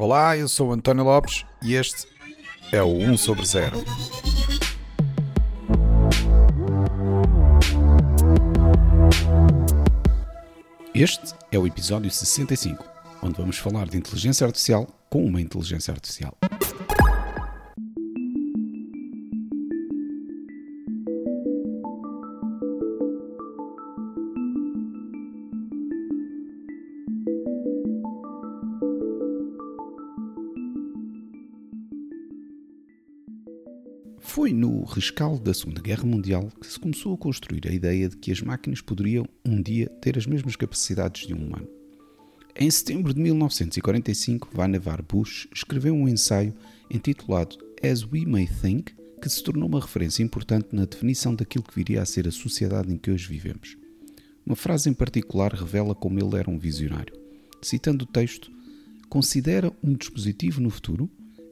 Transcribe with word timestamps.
Olá, 0.00 0.36
eu 0.36 0.46
sou 0.46 0.72
António 0.72 1.02
Lopes 1.02 1.44
e 1.60 1.74
este 1.74 2.06
é 2.70 2.80
o 2.80 2.86
1 2.86 3.16
sobre 3.16 3.44
0. 3.44 3.84
Este 10.94 11.34
é 11.50 11.58
o 11.58 11.66
episódio 11.66 12.08
65, 12.12 12.84
onde 13.20 13.38
vamos 13.38 13.58
falar 13.58 13.88
de 13.88 13.96
inteligência 13.96 14.46
artificial 14.46 14.86
com 15.10 15.26
uma 15.26 15.40
inteligência 15.40 15.92
artificial. 15.92 16.32
Rescaldo 34.98 35.40
da 35.40 35.54
Segunda 35.54 35.80
Guerra 35.80 36.04
Mundial 36.04 36.50
que 36.60 36.66
se 36.66 36.78
começou 36.78 37.14
a 37.14 37.16
construir 37.16 37.68
a 37.68 37.72
ideia 37.72 38.08
de 38.08 38.16
que 38.16 38.32
as 38.32 38.42
máquinas 38.42 38.80
poderiam 38.80 39.28
um 39.44 39.62
dia 39.62 39.88
ter 40.02 40.18
as 40.18 40.26
mesmas 40.26 40.56
capacidades 40.56 41.24
de 41.24 41.32
um 41.32 41.46
humano. 41.46 41.68
Em 42.56 42.68
setembro 42.68 43.14
de 43.14 43.20
1945, 43.20 44.48
Vannevar 44.52 45.00
Bush 45.00 45.46
escreveu 45.54 45.94
um 45.94 46.08
ensaio 46.08 46.52
intitulado 46.90 47.56
As 47.80 48.02
We 48.02 48.26
May 48.26 48.48
Think, 48.48 48.92
que 49.22 49.28
se 49.28 49.40
tornou 49.40 49.68
uma 49.68 49.80
referência 49.80 50.24
importante 50.24 50.70
na 50.72 50.84
definição 50.84 51.32
daquilo 51.32 51.62
que 51.62 51.76
viria 51.76 52.02
a 52.02 52.06
ser 52.06 52.26
a 52.26 52.32
sociedade 52.32 52.92
em 52.92 52.98
que 52.98 53.12
hoje 53.12 53.28
vivemos. 53.28 53.76
Uma 54.44 54.56
frase 54.56 54.90
em 54.90 54.94
particular 54.94 55.54
revela 55.54 55.94
como 55.94 56.18
ele 56.18 56.36
era 56.36 56.50
um 56.50 56.58
visionário. 56.58 57.14
Citando 57.62 58.04
o 58.04 58.08
texto, 58.08 58.50
considera 59.08 59.72
um 59.80 59.94
dispositivo 59.94 60.60
no 60.60 60.70
futuro 60.70 61.08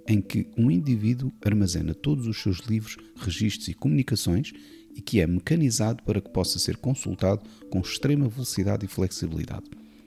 em 0.09 0.21
que 0.21 0.47
um 0.57 0.71
indivíduo 0.71 1.33
armazena 1.45 1.95
todos 1.95 2.27
os 2.27 2.41
seus 2.41 2.59
livros, 2.61 2.97
registros 3.17 3.69
e 3.69 3.75
comunicações 3.75 4.53
e 4.95 5.01
que 5.01 5.21
é 5.21 5.27
mecanizado 5.27 6.03
para 6.03 6.21
que 6.21 6.31
possa 6.31 6.59
ser 6.59 6.77
consultado 6.77 7.43
com 7.71 7.81
extrema 7.81 8.29
velocidade 8.29 8.87
e 8.87 8.89
flexibilidade. 8.89 9.67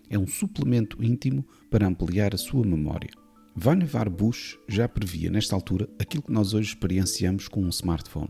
É 0.09 0.17
um 0.17 0.27
suplemento 0.27 1.03
íntimo 1.03 1.45
para 1.69 1.87
ampliar 1.87 2.33
a 2.33 2.37
sua 2.37 2.65
memória. 2.65 3.11
Vannevar 3.55 4.09
Bush 4.09 4.57
já 4.67 4.87
previa 4.87 5.29
nesta 5.29 5.55
altura 5.55 5.87
aquilo 5.99 6.23
que 6.23 6.31
nós 6.31 6.53
hoje 6.53 6.69
experienciamos 6.69 7.47
com 7.47 7.61
um 7.61 7.69
smartphone. 7.69 8.29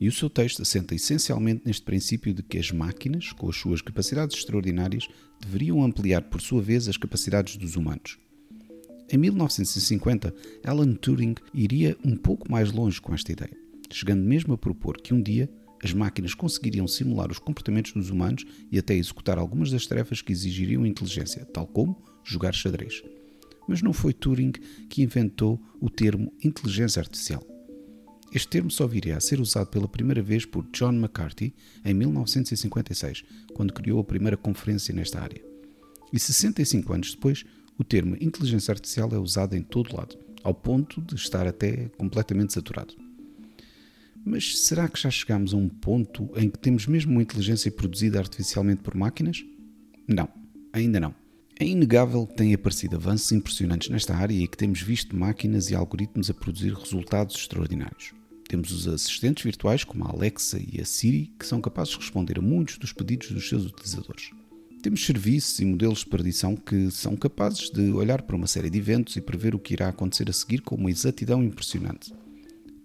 E 0.00 0.06
o 0.06 0.12
seu 0.12 0.28
texto 0.28 0.62
assenta 0.62 0.94
essencialmente 0.94 1.62
neste 1.64 1.82
princípio 1.82 2.32
de 2.32 2.42
que 2.42 2.58
as 2.58 2.70
máquinas, 2.70 3.32
com 3.32 3.48
as 3.48 3.56
suas 3.56 3.80
capacidades 3.80 4.36
extraordinárias, 4.36 5.08
deveriam 5.40 5.82
ampliar 5.82 6.22
por 6.22 6.40
sua 6.40 6.62
vez 6.62 6.88
as 6.88 6.96
capacidades 6.96 7.56
dos 7.56 7.74
humanos. 7.74 8.18
Em 9.10 9.16
1950, 9.16 10.34
Alan 10.64 10.92
Turing 10.94 11.34
iria 11.54 11.96
um 12.04 12.14
pouco 12.14 12.50
mais 12.50 12.70
longe 12.70 13.00
com 13.00 13.14
esta 13.14 13.32
ideia, 13.32 13.56
chegando 13.90 14.22
mesmo 14.22 14.52
a 14.52 14.58
propor 14.58 15.00
que 15.00 15.14
um 15.14 15.22
dia 15.22 15.50
as 15.82 15.94
máquinas 15.94 16.34
conseguiriam 16.34 16.86
simular 16.86 17.30
os 17.30 17.38
comportamentos 17.38 17.92
dos 17.92 18.10
humanos 18.10 18.44
e 18.70 18.78
até 18.78 18.94
executar 18.94 19.38
algumas 19.38 19.70
das 19.70 19.86
tarefas 19.86 20.20
que 20.20 20.32
exigiriam 20.32 20.84
inteligência, 20.84 21.44
tal 21.46 21.66
como 21.66 22.02
jogar 22.22 22.52
xadrez. 22.52 23.02
Mas 23.66 23.80
não 23.80 23.94
foi 23.94 24.12
Turing 24.12 24.52
que 24.90 25.02
inventou 25.02 25.58
o 25.80 25.88
termo 25.88 26.32
inteligência 26.44 27.00
artificial. 27.00 27.42
Este 28.30 28.48
termo 28.48 28.70
só 28.70 28.86
viria 28.86 29.16
a 29.16 29.20
ser 29.20 29.40
usado 29.40 29.68
pela 29.68 29.88
primeira 29.88 30.20
vez 30.20 30.44
por 30.44 30.66
John 30.70 30.92
McCarthy 30.92 31.54
em 31.82 31.94
1956, 31.94 33.24
quando 33.54 33.72
criou 33.72 34.00
a 34.00 34.04
primeira 34.04 34.36
conferência 34.36 34.94
nesta 34.94 35.20
área. 35.20 35.42
E 36.12 36.18
65 36.18 36.92
anos 36.92 37.14
depois, 37.14 37.44
o 37.78 37.84
termo 37.84 38.16
inteligência 38.20 38.72
artificial 38.72 39.08
é 39.12 39.18
usado 39.18 39.54
em 39.54 39.62
todo 39.62 39.96
lado, 39.96 40.18
ao 40.42 40.52
ponto 40.52 41.00
de 41.00 41.14
estar 41.14 41.46
até 41.46 41.88
completamente 41.96 42.52
saturado. 42.52 42.94
Mas 44.24 44.58
será 44.58 44.88
que 44.88 45.00
já 45.00 45.10
chegamos 45.10 45.54
a 45.54 45.56
um 45.56 45.68
ponto 45.68 46.28
em 46.36 46.50
que 46.50 46.58
temos 46.58 46.86
mesmo 46.86 47.12
uma 47.12 47.22
inteligência 47.22 47.70
produzida 47.70 48.18
artificialmente 48.18 48.82
por 48.82 48.94
máquinas? 48.94 49.44
Não, 50.06 50.28
ainda 50.72 50.98
não. 50.98 51.14
É 51.58 51.64
inegável 51.64 52.26
que 52.26 52.36
têm 52.36 52.52
aparecido 52.52 52.96
avanços 52.96 53.32
impressionantes 53.32 53.88
nesta 53.88 54.14
área 54.14 54.34
e 54.34 54.46
que 54.46 54.56
temos 54.56 54.82
visto 54.82 55.16
máquinas 55.16 55.70
e 55.70 55.74
algoritmos 55.74 56.30
a 56.30 56.34
produzir 56.34 56.72
resultados 56.72 57.36
extraordinários. 57.36 58.12
Temos 58.48 58.70
os 58.70 58.88
assistentes 58.88 59.44
virtuais 59.44 59.84
como 59.84 60.04
a 60.04 60.10
Alexa 60.10 60.58
e 60.58 60.80
a 60.80 60.84
Siri 60.84 61.32
que 61.38 61.46
são 61.46 61.60
capazes 61.60 61.94
de 61.94 62.00
responder 62.00 62.38
a 62.38 62.42
muitos 62.42 62.78
dos 62.78 62.92
pedidos 62.92 63.30
dos 63.30 63.48
seus 63.48 63.66
utilizadores. 63.66 64.30
Temos 64.80 65.04
serviços 65.04 65.58
e 65.58 65.64
modelos 65.64 66.00
de 66.00 66.06
predição 66.06 66.54
que 66.54 66.88
são 66.92 67.16
capazes 67.16 67.68
de 67.68 67.90
olhar 67.90 68.22
para 68.22 68.36
uma 68.36 68.46
série 68.46 68.70
de 68.70 68.78
eventos 68.78 69.16
e 69.16 69.20
prever 69.20 69.52
o 69.52 69.58
que 69.58 69.74
irá 69.74 69.88
acontecer 69.88 70.30
a 70.30 70.32
seguir 70.32 70.60
com 70.60 70.76
uma 70.76 70.90
exatidão 70.90 71.42
impressionante. 71.42 72.14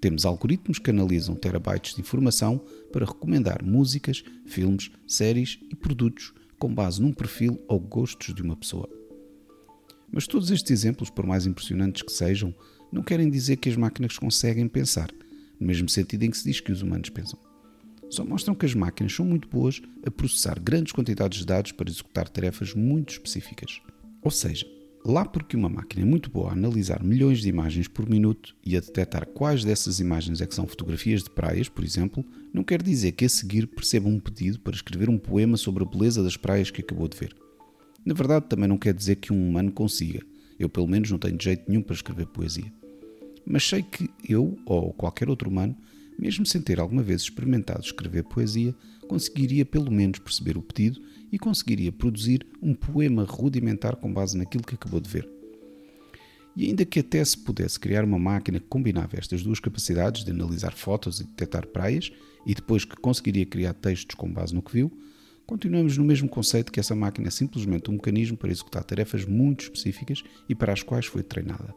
Temos 0.01 0.25
algoritmos 0.25 0.79
que 0.79 0.89
analisam 0.89 1.35
terabytes 1.35 1.93
de 1.93 2.01
informação 2.01 2.59
para 2.91 3.05
recomendar 3.05 3.63
músicas, 3.63 4.23
filmes, 4.43 4.89
séries 5.07 5.59
e 5.69 5.75
produtos 5.75 6.33
com 6.57 6.73
base 6.73 6.99
num 6.99 7.13
perfil 7.13 7.63
ou 7.67 7.79
gostos 7.79 8.33
de 8.33 8.41
uma 8.41 8.55
pessoa. 8.55 8.89
Mas 10.11 10.25
todos 10.25 10.49
estes 10.49 10.71
exemplos, 10.71 11.11
por 11.11 11.27
mais 11.27 11.45
impressionantes 11.45 12.01
que 12.01 12.11
sejam, 12.11 12.55
não 12.91 13.03
querem 13.03 13.29
dizer 13.29 13.57
que 13.57 13.69
as 13.69 13.75
máquinas 13.75 14.17
conseguem 14.17 14.67
pensar, 14.67 15.11
no 15.59 15.67
mesmo 15.67 15.87
sentido 15.87 16.23
em 16.23 16.31
que 16.31 16.37
se 16.37 16.45
diz 16.45 16.59
que 16.59 16.71
os 16.71 16.81
humanos 16.81 17.09
pensam 17.09 17.39
só 18.13 18.23
mostram 18.23 18.53
que 18.53 18.65
as 18.65 18.75
máquinas 18.75 19.13
são 19.13 19.25
muito 19.25 19.47
boas 19.47 19.81
a 20.05 20.11
processar 20.11 20.59
grandes 20.59 20.93
quantidades 20.93 21.39
de 21.39 21.45
dados 21.45 21.71
para 21.71 21.89
executar 21.89 22.29
tarefas 22.29 22.73
muito 22.75 23.09
específicas. 23.09 23.81
Ou 24.21 24.29
seja, 24.29 24.67
lá 25.03 25.25
porque 25.25 25.57
uma 25.57 25.67
máquina 25.67 26.03
é 26.03 26.05
muito 26.05 26.29
boa 26.29 26.49
a 26.49 26.53
analisar 26.53 27.03
milhões 27.03 27.41
de 27.41 27.49
imagens 27.49 27.87
por 27.87 28.07
minuto 28.07 28.55
e 28.63 28.77
a 28.77 28.79
detectar 28.79 29.25
quais 29.27 29.63
dessas 29.63 29.99
imagens 29.99 30.41
é 30.41 30.45
que 30.45 30.53
são 30.53 30.67
fotografias 30.67 31.23
de 31.23 31.31
praias, 31.31 31.67
por 31.67 31.83
exemplo, 31.83 32.23
não 32.53 32.63
quer 32.63 32.83
dizer 32.83 33.13
que 33.13 33.25
a 33.25 33.29
seguir 33.29 33.65
perceba 33.65 34.07
um 34.07 34.19
pedido 34.19 34.59
para 34.59 34.75
escrever 34.75 35.09
um 35.09 35.17
poema 35.17 35.57
sobre 35.57 35.83
a 35.83 35.87
beleza 35.87 36.21
das 36.21 36.37
praias 36.37 36.69
que 36.69 36.81
acabou 36.81 37.07
de 37.07 37.17
ver. 37.17 37.35
Na 38.05 38.13
verdade, 38.13 38.45
também 38.47 38.67
não 38.67 38.77
quer 38.77 38.93
dizer 38.93 39.15
que 39.15 39.33
um 39.33 39.49
humano 39.49 39.71
consiga. 39.71 40.21
Eu, 40.59 40.69
pelo 40.69 40.87
menos, 40.87 41.09
não 41.09 41.17
tenho 41.17 41.41
jeito 41.41 41.63
nenhum 41.67 41.81
para 41.81 41.95
escrever 41.95 42.27
poesia. 42.27 42.71
Mas 43.45 43.67
sei 43.67 43.81
que 43.81 44.09
eu, 44.27 44.55
ou 44.65 44.93
qualquer 44.93 45.29
outro 45.29 45.49
humano, 45.49 45.75
mesmo 46.17 46.45
sem 46.45 46.61
ter 46.61 46.79
alguma 46.79 47.03
vez 47.03 47.21
experimentado 47.21 47.81
escrever 47.81 48.23
poesia, 48.23 48.75
conseguiria 49.07 49.65
pelo 49.65 49.91
menos 49.91 50.19
perceber 50.19 50.57
o 50.57 50.61
pedido 50.61 51.01
e 51.31 51.39
conseguiria 51.39 51.91
produzir 51.91 52.45
um 52.61 52.73
poema 52.73 53.23
rudimentar 53.23 53.95
com 53.95 54.13
base 54.13 54.37
naquilo 54.37 54.63
que 54.63 54.75
acabou 54.75 54.99
de 54.99 55.09
ver. 55.09 55.29
E 56.55 56.67
ainda 56.67 56.85
que 56.85 56.99
até 56.99 57.23
se 57.25 57.37
pudesse 57.37 57.79
criar 57.79 58.03
uma 58.03 58.19
máquina 58.19 58.59
que 58.59 58.67
combinava 58.67 59.17
estas 59.17 59.41
duas 59.41 59.59
capacidades 59.59 60.23
de 60.23 60.31
analisar 60.31 60.73
fotos 60.73 61.19
e 61.19 61.23
detectar 61.23 61.65
praias, 61.67 62.11
e 62.45 62.53
depois 62.53 62.85
que 62.85 62.95
conseguiria 62.95 63.45
criar 63.45 63.73
textos 63.73 64.15
com 64.15 64.31
base 64.31 64.53
no 64.53 64.61
que 64.61 64.73
viu, 64.73 64.91
continuamos 65.47 65.97
no 65.97 66.05
mesmo 66.05 66.29
conceito 66.29 66.71
que 66.71 66.79
essa 66.79 66.95
máquina 66.95 67.27
é 67.27 67.31
simplesmente 67.31 67.89
um 67.89 67.93
mecanismo 67.93 68.37
para 68.37 68.51
executar 68.51 68.83
tarefas 68.83 69.25
muito 69.25 69.63
específicas 69.63 70.23
e 70.47 70.53
para 70.53 70.73
as 70.73 70.83
quais 70.83 71.05
foi 71.05 71.23
treinada. 71.23 71.73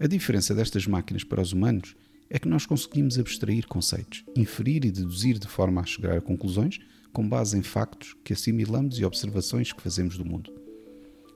A 0.00 0.06
diferença 0.06 0.54
destas 0.54 0.86
máquinas 0.86 1.24
para 1.24 1.40
os 1.40 1.52
humanos 1.52 1.94
é 2.28 2.38
que 2.38 2.48
nós 2.48 2.66
conseguimos 2.66 3.18
abstrair 3.18 3.66
conceitos, 3.66 4.24
inferir 4.36 4.84
e 4.84 4.90
deduzir 4.90 5.38
de 5.38 5.46
forma 5.46 5.80
a 5.80 5.86
chegar 5.86 6.16
a 6.16 6.20
conclusões 6.20 6.78
com 7.12 7.26
base 7.26 7.56
em 7.56 7.62
factos 7.62 8.14
que 8.24 8.32
assimilamos 8.32 8.98
e 8.98 9.04
observações 9.04 9.72
que 9.72 9.82
fazemos 9.82 10.18
do 10.18 10.24
mundo. 10.24 10.52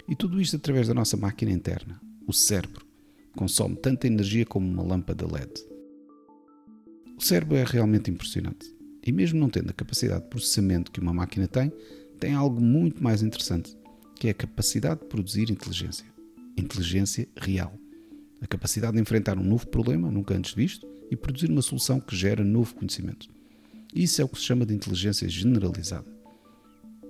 E 0.08 0.16
tudo 0.16 0.40
isto 0.40 0.56
através 0.56 0.88
da 0.88 0.94
nossa 0.94 1.16
máquina 1.16 1.52
interna, 1.52 2.00
o 2.26 2.32
cérebro, 2.32 2.84
consome 3.36 3.76
tanta 3.76 4.06
energia 4.06 4.44
como 4.44 4.68
uma 4.68 4.82
lâmpada 4.82 5.26
LED. 5.26 5.52
O 7.16 7.22
cérebro 7.22 7.56
é 7.56 7.64
realmente 7.64 8.10
impressionante. 8.10 8.74
E 9.06 9.12
mesmo 9.12 9.40
não 9.40 9.48
tendo 9.48 9.70
a 9.70 9.74
capacidade 9.74 10.24
de 10.24 10.28
processamento 10.28 10.90
que 10.90 11.00
uma 11.00 11.14
máquina 11.14 11.48
tem, 11.48 11.72
tem 12.18 12.34
algo 12.34 12.60
muito 12.60 13.02
mais 13.02 13.22
interessante, 13.22 13.74
que 14.16 14.28
é 14.28 14.32
a 14.32 14.34
capacidade 14.34 15.00
de 15.00 15.06
produzir 15.06 15.50
inteligência. 15.50 16.04
Inteligência 16.58 17.26
real 17.36 17.79
a 18.40 18.46
capacidade 18.46 18.94
de 18.94 19.00
enfrentar 19.00 19.38
um 19.38 19.44
novo 19.44 19.66
problema, 19.66 20.10
nunca 20.10 20.34
antes 20.34 20.54
visto, 20.54 20.86
e 21.10 21.16
produzir 21.16 21.50
uma 21.50 21.62
solução 21.62 22.00
que 22.00 22.16
gera 22.16 22.44
novo 22.44 22.74
conhecimento. 22.74 23.28
Isso 23.94 24.22
é 24.22 24.24
o 24.24 24.28
que 24.28 24.38
se 24.38 24.44
chama 24.44 24.64
de 24.64 24.74
inteligência 24.74 25.28
generalizada. 25.28 26.06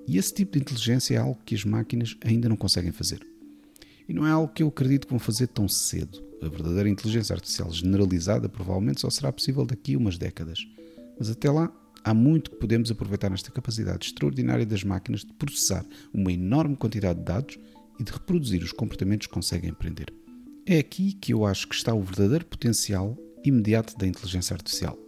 E 0.07 0.17
esse 0.17 0.33
tipo 0.33 0.53
de 0.53 0.61
inteligência 0.61 1.15
é 1.15 1.19
algo 1.19 1.39
que 1.45 1.55
as 1.55 1.65
máquinas 1.65 2.17
ainda 2.25 2.49
não 2.49 2.57
conseguem 2.57 2.91
fazer. 2.91 3.21
E 4.09 4.13
não 4.13 4.27
é 4.27 4.31
algo 4.31 4.53
que 4.53 4.63
eu 4.63 4.69
acredito 4.69 5.07
que 5.07 5.13
vão 5.13 5.21
fazer 5.21 5.47
tão 5.49 5.69
cedo. 5.69 6.25
A 6.43 6.49
verdadeira 6.49 6.89
inteligência 6.89 7.35
artificial 7.35 7.71
generalizada 7.71 8.49
provavelmente 8.49 9.03
só 9.03 9.11
será 9.11 9.31
possível 9.31 9.65
daqui 9.65 9.95
a 9.95 9.99
umas 9.99 10.17
décadas. 10.17 10.67
Mas 11.19 11.31
até 11.31 11.51
lá, 11.51 11.71
há 12.03 12.15
muito 12.15 12.51
que 12.51 12.57
podemos 12.57 12.91
aproveitar 12.91 13.31
nesta 13.31 13.51
capacidade 13.51 14.07
extraordinária 14.07 14.65
das 14.65 14.83
máquinas 14.83 15.21
de 15.21 15.33
processar 15.35 15.85
uma 16.13 16.33
enorme 16.33 16.77
quantidade 16.77 17.19
de 17.19 17.27
dados 17.27 17.59
e 17.99 18.03
de 18.03 18.11
reproduzir 18.11 18.63
os 18.63 18.73
comportamentos 18.73 19.27
que 19.27 19.33
conseguem 19.35 19.71
aprender. 19.71 20.13
É 20.67 20.79
aqui 20.79 21.15
que 21.15 21.33
eu 21.33 21.47
acho 21.47 21.67
que 21.67 21.75
está 21.75 21.95
o 21.95 22.03
verdadeiro 22.03 22.45
potencial 22.45 23.17
imediato 23.45 23.97
da 23.97 24.07
inteligência 24.07 24.55
artificial: 24.55 24.99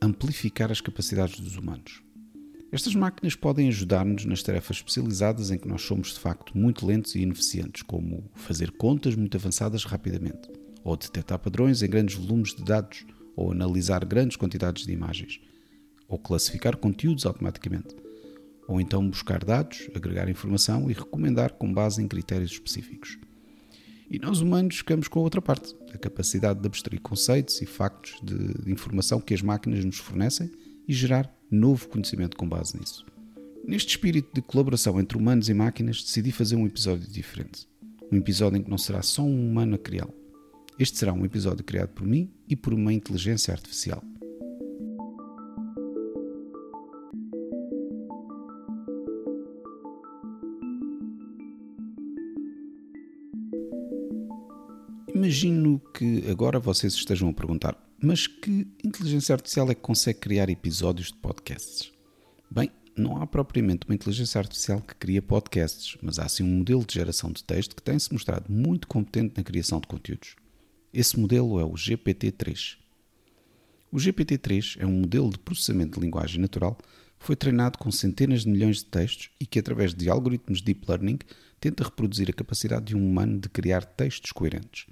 amplificar 0.00 0.72
as 0.72 0.80
capacidades 0.80 1.38
dos 1.38 1.56
humanos. 1.56 2.02
Estas 2.72 2.94
máquinas 2.94 3.34
podem 3.34 3.68
ajudar-nos 3.68 4.24
nas 4.24 4.42
tarefas 4.42 4.78
especializadas 4.78 5.50
em 5.50 5.58
que 5.58 5.68
nós 5.68 5.82
somos 5.82 6.14
de 6.14 6.18
facto 6.18 6.56
muito 6.56 6.86
lentos 6.86 7.14
e 7.14 7.20
ineficientes, 7.20 7.82
como 7.82 8.30
fazer 8.34 8.70
contas 8.70 9.14
muito 9.14 9.36
avançadas 9.36 9.84
rapidamente, 9.84 10.50
ou 10.82 10.96
detectar 10.96 11.38
padrões 11.38 11.82
em 11.82 11.90
grandes 11.90 12.16
volumes 12.16 12.54
de 12.54 12.64
dados, 12.64 13.04
ou 13.36 13.52
analisar 13.52 14.02
grandes 14.06 14.38
quantidades 14.38 14.86
de 14.86 14.92
imagens, 14.92 15.38
ou 16.08 16.18
classificar 16.18 16.78
conteúdos 16.78 17.26
automaticamente, 17.26 17.94
ou 18.66 18.80
então 18.80 19.06
buscar 19.06 19.44
dados, 19.44 19.90
agregar 19.94 20.30
informação 20.30 20.90
e 20.90 20.94
recomendar 20.94 21.52
com 21.52 21.70
base 21.70 22.02
em 22.02 22.08
critérios 22.08 22.52
específicos. 22.52 23.18
E 24.12 24.18
nós 24.18 24.42
humanos 24.42 24.76
ficamos 24.76 25.08
com 25.08 25.20
a 25.20 25.22
outra 25.22 25.40
parte, 25.40 25.74
a 25.90 25.96
capacidade 25.96 26.60
de 26.60 26.66
abstrair 26.66 27.00
conceitos 27.00 27.62
e 27.62 27.64
factos 27.64 28.20
de, 28.22 28.70
informação 28.70 29.18
que 29.18 29.32
as 29.32 29.40
máquinas 29.40 29.82
nos 29.86 29.96
fornecem 29.96 30.50
e 30.86 30.92
gerar 30.92 31.34
novo 31.50 31.88
conhecimento 31.88 32.36
com 32.36 32.46
base 32.46 32.78
nisso. 32.78 33.06
Neste 33.66 33.92
espírito 33.92 34.28
de 34.34 34.42
colaboração 34.42 35.00
entre 35.00 35.16
humanos 35.16 35.48
e 35.48 35.54
máquinas, 35.54 36.02
decidi 36.02 36.30
fazer 36.30 36.56
um 36.56 36.66
episódio 36.66 37.08
diferente. 37.08 37.66
Um 38.12 38.18
episódio 38.18 38.58
em 38.58 38.62
que 38.62 38.68
não 38.68 38.76
será 38.76 39.00
só 39.00 39.22
um 39.22 39.50
humano 39.50 39.76
a 39.76 39.78
criá-lo. 39.78 40.12
Este 40.78 40.98
será 40.98 41.14
um 41.14 41.24
episódio 41.24 41.64
criado 41.64 41.94
por 41.94 42.06
mim 42.06 42.30
e 42.46 42.54
por 42.54 42.74
uma 42.74 42.92
inteligência 42.92 43.54
artificial. 43.54 44.04
Que 56.02 56.28
agora 56.28 56.58
vocês 56.58 56.94
estejam 56.94 57.28
a 57.28 57.32
perguntar: 57.32 57.76
mas 58.02 58.26
que 58.26 58.66
inteligência 58.82 59.32
artificial 59.32 59.70
é 59.70 59.74
que 59.74 59.80
consegue 59.80 60.18
criar 60.18 60.50
episódios 60.50 61.12
de 61.12 61.14
podcasts? 61.14 61.92
Bem, 62.50 62.72
não 62.96 63.22
há 63.22 63.26
propriamente 63.26 63.86
uma 63.86 63.94
inteligência 63.94 64.40
artificial 64.40 64.80
que 64.80 64.96
cria 64.96 65.22
podcasts, 65.22 65.96
mas 66.02 66.18
há 66.18 66.28
sim 66.28 66.42
um 66.42 66.58
modelo 66.58 66.84
de 66.84 66.94
geração 66.94 67.30
de 67.30 67.44
texto 67.44 67.76
que 67.76 67.82
tem-se 67.82 68.12
mostrado 68.12 68.50
muito 68.52 68.88
competente 68.88 69.34
na 69.36 69.44
criação 69.44 69.80
de 69.80 69.86
conteúdos. 69.86 70.34
Esse 70.92 71.18
modelo 71.20 71.60
é 71.60 71.64
o 71.64 71.74
GPT-3. 71.74 72.78
O 73.92 73.96
GPT-3 73.96 74.78
é 74.80 74.86
um 74.86 75.02
modelo 75.02 75.30
de 75.30 75.38
processamento 75.38 76.00
de 76.00 76.04
linguagem 76.04 76.40
natural 76.40 76.76
que 77.16 77.26
foi 77.26 77.36
treinado 77.36 77.78
com 77.78 77.92
centenas 77.92 78.42
de 78.42 78.48
milhões 78.48 78.78
de 78.78 78.86
textos 78.86 79.30
e 79.38 79.46
que, 79.46 79.60
através 79.60 79.94
de 79.94 80.10
algoritmos 80.10 80.58
de 80.58 80.64
deep 80.64 80.84
learning, 80.88 81.20
tenta 81.60 81.84
reproduzir 81.84 82.28
a 82.28 82.32
capacidade 82.32 82.86
de 82.86 82.96
um 82.96 83.06
humano 83.08 83.38
de 83.38 83.48
criar 83.48 83.84
textos 83.84 84.32
coerentes 84.32 84.86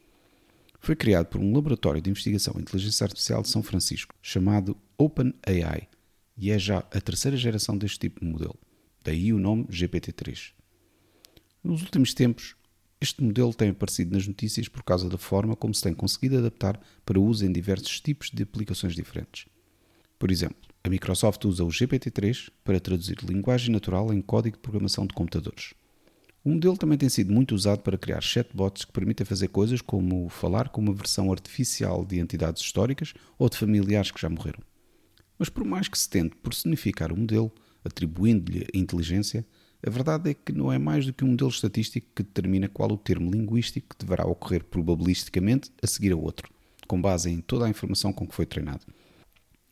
foi 0.80 0.96
criado 0.96 1.26
por 1.26 1.40
um 1.40 1.54
laboratório 1.54 2.00
de 2.00 2.10
investigação 2.10 2.54
em 2.56 2.62
inteligência 2.62 3.04
artificial 3.04 3.42
de 3.42 3.48
São 3.48 3.62
Francisco, 3.62 4.14
chamado 4.22 4.76
OpenAI, 4.96 5.88
e 6.36 6.50
é 6.50 6.58
já 6.58 6.78
a 6.78 7.00
terceira 7.00 7.36
geração 7.36 7.76
deste 7.76 7.98
tipo 7.98 8.20
de 8.20 8.26
modelo, 8.26 8.58
daí 9.04 9.32
o 9.32 9.38
nome 9.38 9.64
GPT-3. 9.64 10.52
Nos 11.62 11.82
últimos 11.82 12.14
tempos, 12.14 12.56
este 12.98 13.22
modelo 13.22 13.52
tem 13.52 13.70
aparecido 13.70 14.14
nas 14.14 14.26
notícias 14.26 14.68
por 14.68 14.82
causa 14.82 15.08
da 15.08 15.18
forma 15.18 15.54
como 15.54 15.74
se 15.74 15.82
tem 15.82 15.92
conseguido 15.92 16.38
adaptar 16.38 16.80
para 17.04 17.20
uso 17.20 17.44
em 17.44 17.52
diversos 17.52 18.00
tipos 18.00 18.30
de 18.30 18.42
aplicações 18.42 18.94
diferentes. 18.94 19.46
Por 20.18 20.30
exemplo, 20.30 20.56
a 20.82 20.88
Microsoft 20.88 21.44
usa 21.44 21.64
o 21.64 21.68
GPT-3 21.68 22.50
para 22.64 22.80
traduzir 22.80 23.18
linguagem 23.22 23.70
natural 23.70 24.12
em 24.12 24.20
código 24.20 24.56
de 24.56 24.62
programação 24.62 25.06
de 25.06 25.14
computadores. 25.14 25.74
O 26.42 26.48
modelo 26.48 26.76
também 26.76 26.96
tem 26.96 27.08
sido 27.08 27.32
muito 27.32 27.54
usado 27.54 27.82
para 27.82 27.98
criar 27.98 28.22
chatbots 28.22 28.86
que 28.86 28.92
permitem 28.92 29.26
fazer 29.26 29.48
coisas 29.48 29.82
como 29.82 30.28
falar 30.30 30.70
com 30.70 30.80
uma 30.80 30.94
versão 30.94 31.30
artificial 31.30 32.04
de 32.04 32.18
entidades 32.18 32.62
históricas 32.62 33.12
ou 33.38 33.48
de 33.48 33.58
familiares 33.58 34.10
que 34.10 34.20
já 34.20 34.28
morreram. 34.28 34.60
Mas 35.38 35.50
por 35.50 35.64
mais 35.64 35.86
que 35.86 35.98
se 35.98 36.08
tente 36.08 36.36
personificar 36.36 37.12
o 37.12 37.16
modelo, 37.16 37.52
atribuindo-lhe 37.84 38.66
inteligência, 38.72 39.46
a 39.86 39.90
verdade 39.90 40.30
é 40.30 40.34
que 40.34 40.52
não 40.52 40.72
é 40.72 40.78
mais 40.78 41.04
do 41.04 41.12
que 41.12 41.24
um 41.24 41.28
modelo 41.28 41.50
estatístico 41.50 42.08
que 42.14 42.22
determina 42.22 42.68
qual 42.68 42.90
o 42.90 42.98
termo 42.98 43.30
linguístico 43.30 43.88
que 43.90 44.04
deverá 44.04 44.26
ocorrer 44.26 44.64
probabilisticamente 44.64 45.70
a 45.82 45.86
seguir 45.86 46.12
a 46.12 46.16
outro, 46.16 46.50
com 46.86 47.00
base 47.00 47.30
em 47.30 47.40
toda 47.40 47.66
a 47.66 47.70
informação 47.70 48.12
com 48.12 48.26
que 48.26 48.34
foi 48.34 48.46
treinado. 48.46 48.86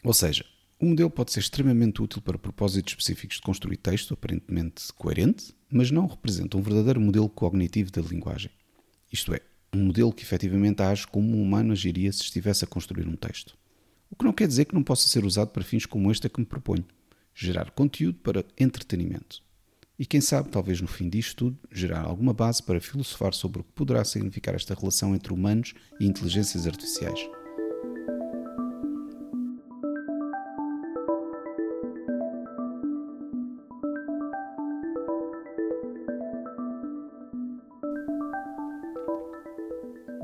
Ou 0.05 0.15
seja, 0.15 0.45
o 0.79 0.87
modelo 0.87 1.11
pode 1.11 1.33
ser 1.33 1.41
extremamente 1.41 2.01
útil 2.01 2.23
para 2.23 2.39
propósitos 2.39 2.93
específicos 2.93 3.37
de 3.37 3.43
construir 3.43 3.77
texto 3.79 4.15
aparentemente 4.15 4.93
coerente, 4.95 5.55
mas 5.71 5.91
não 5.91 6.07
representa 6.07 6.57
um 6.57 6.63
verdadeiro 6.63 7.01
modelo 7.01 7.29
cognitivo 7.29 7.91
da 7.91 8.03
linguagem. 8.03 8.51
Isto 9.13 9.35
é, 9.35 9.41
um 9.73 9.85
modelo 9.85 10.13
que 10.13 10.23
efetivamente 10.23 10.83
age 10.83 11.07
como 11.07 11.37
um 11.37 11.43
humano 11.43 11.73
agiria 11.73 12.13
se 12.13 12.23
estivesse 12.23 12.65
a 12.65 12.67
construir 12.67 13.07
um 13.07 13.17
texto. 13.17 13.57
O 14.11 14.17
que 14.17 14.25
não 14.25 14.33
quer 14.33 14.49
dizer 14.49 14.65
que 14.65 14.75
não 14.75 14.83
possa 14.83 15.09
ser 15.09 15.25
usado 15.25 15.51
para 15.51 15.65
fins 15.65 15.85
como 15.85 16.11
este 16.11 16.27
a 16.27 16.31
que 16.31 16.41
me 16.41 16.47
proponho: 16.47 16.85
gerar 17.35 17.71
conteúdo 17.71 18.19
para 18.19 18.45
entretenimento. 18.59 19.43
E 19.99 20.07
quem 20.07 20.21
sabe, 20.21 20.49
talvez 20.49 20.81
no 20.81 20.87
fim 20.87 21.09
disto 21.09 21.37
tudo, 21.37 21.59
gerar 21.73 22.03
alguma 22.03 22.33
base 22.33 22.63
para 22.63 22.81
filosofar 22.81 23.35
sobre 23.35 23.61
o 23.61 23.65
que 23.65 23.73
poderá 23.73 24.05
significar 24.05 24.55
esta 24.55 24.75
relação 24.75 25.15
entre 25.15 25.33
humanos 25.33 25.75
e 25.99 26.07
inteligências 26.07 26.67
artificiais. 26.67 27.19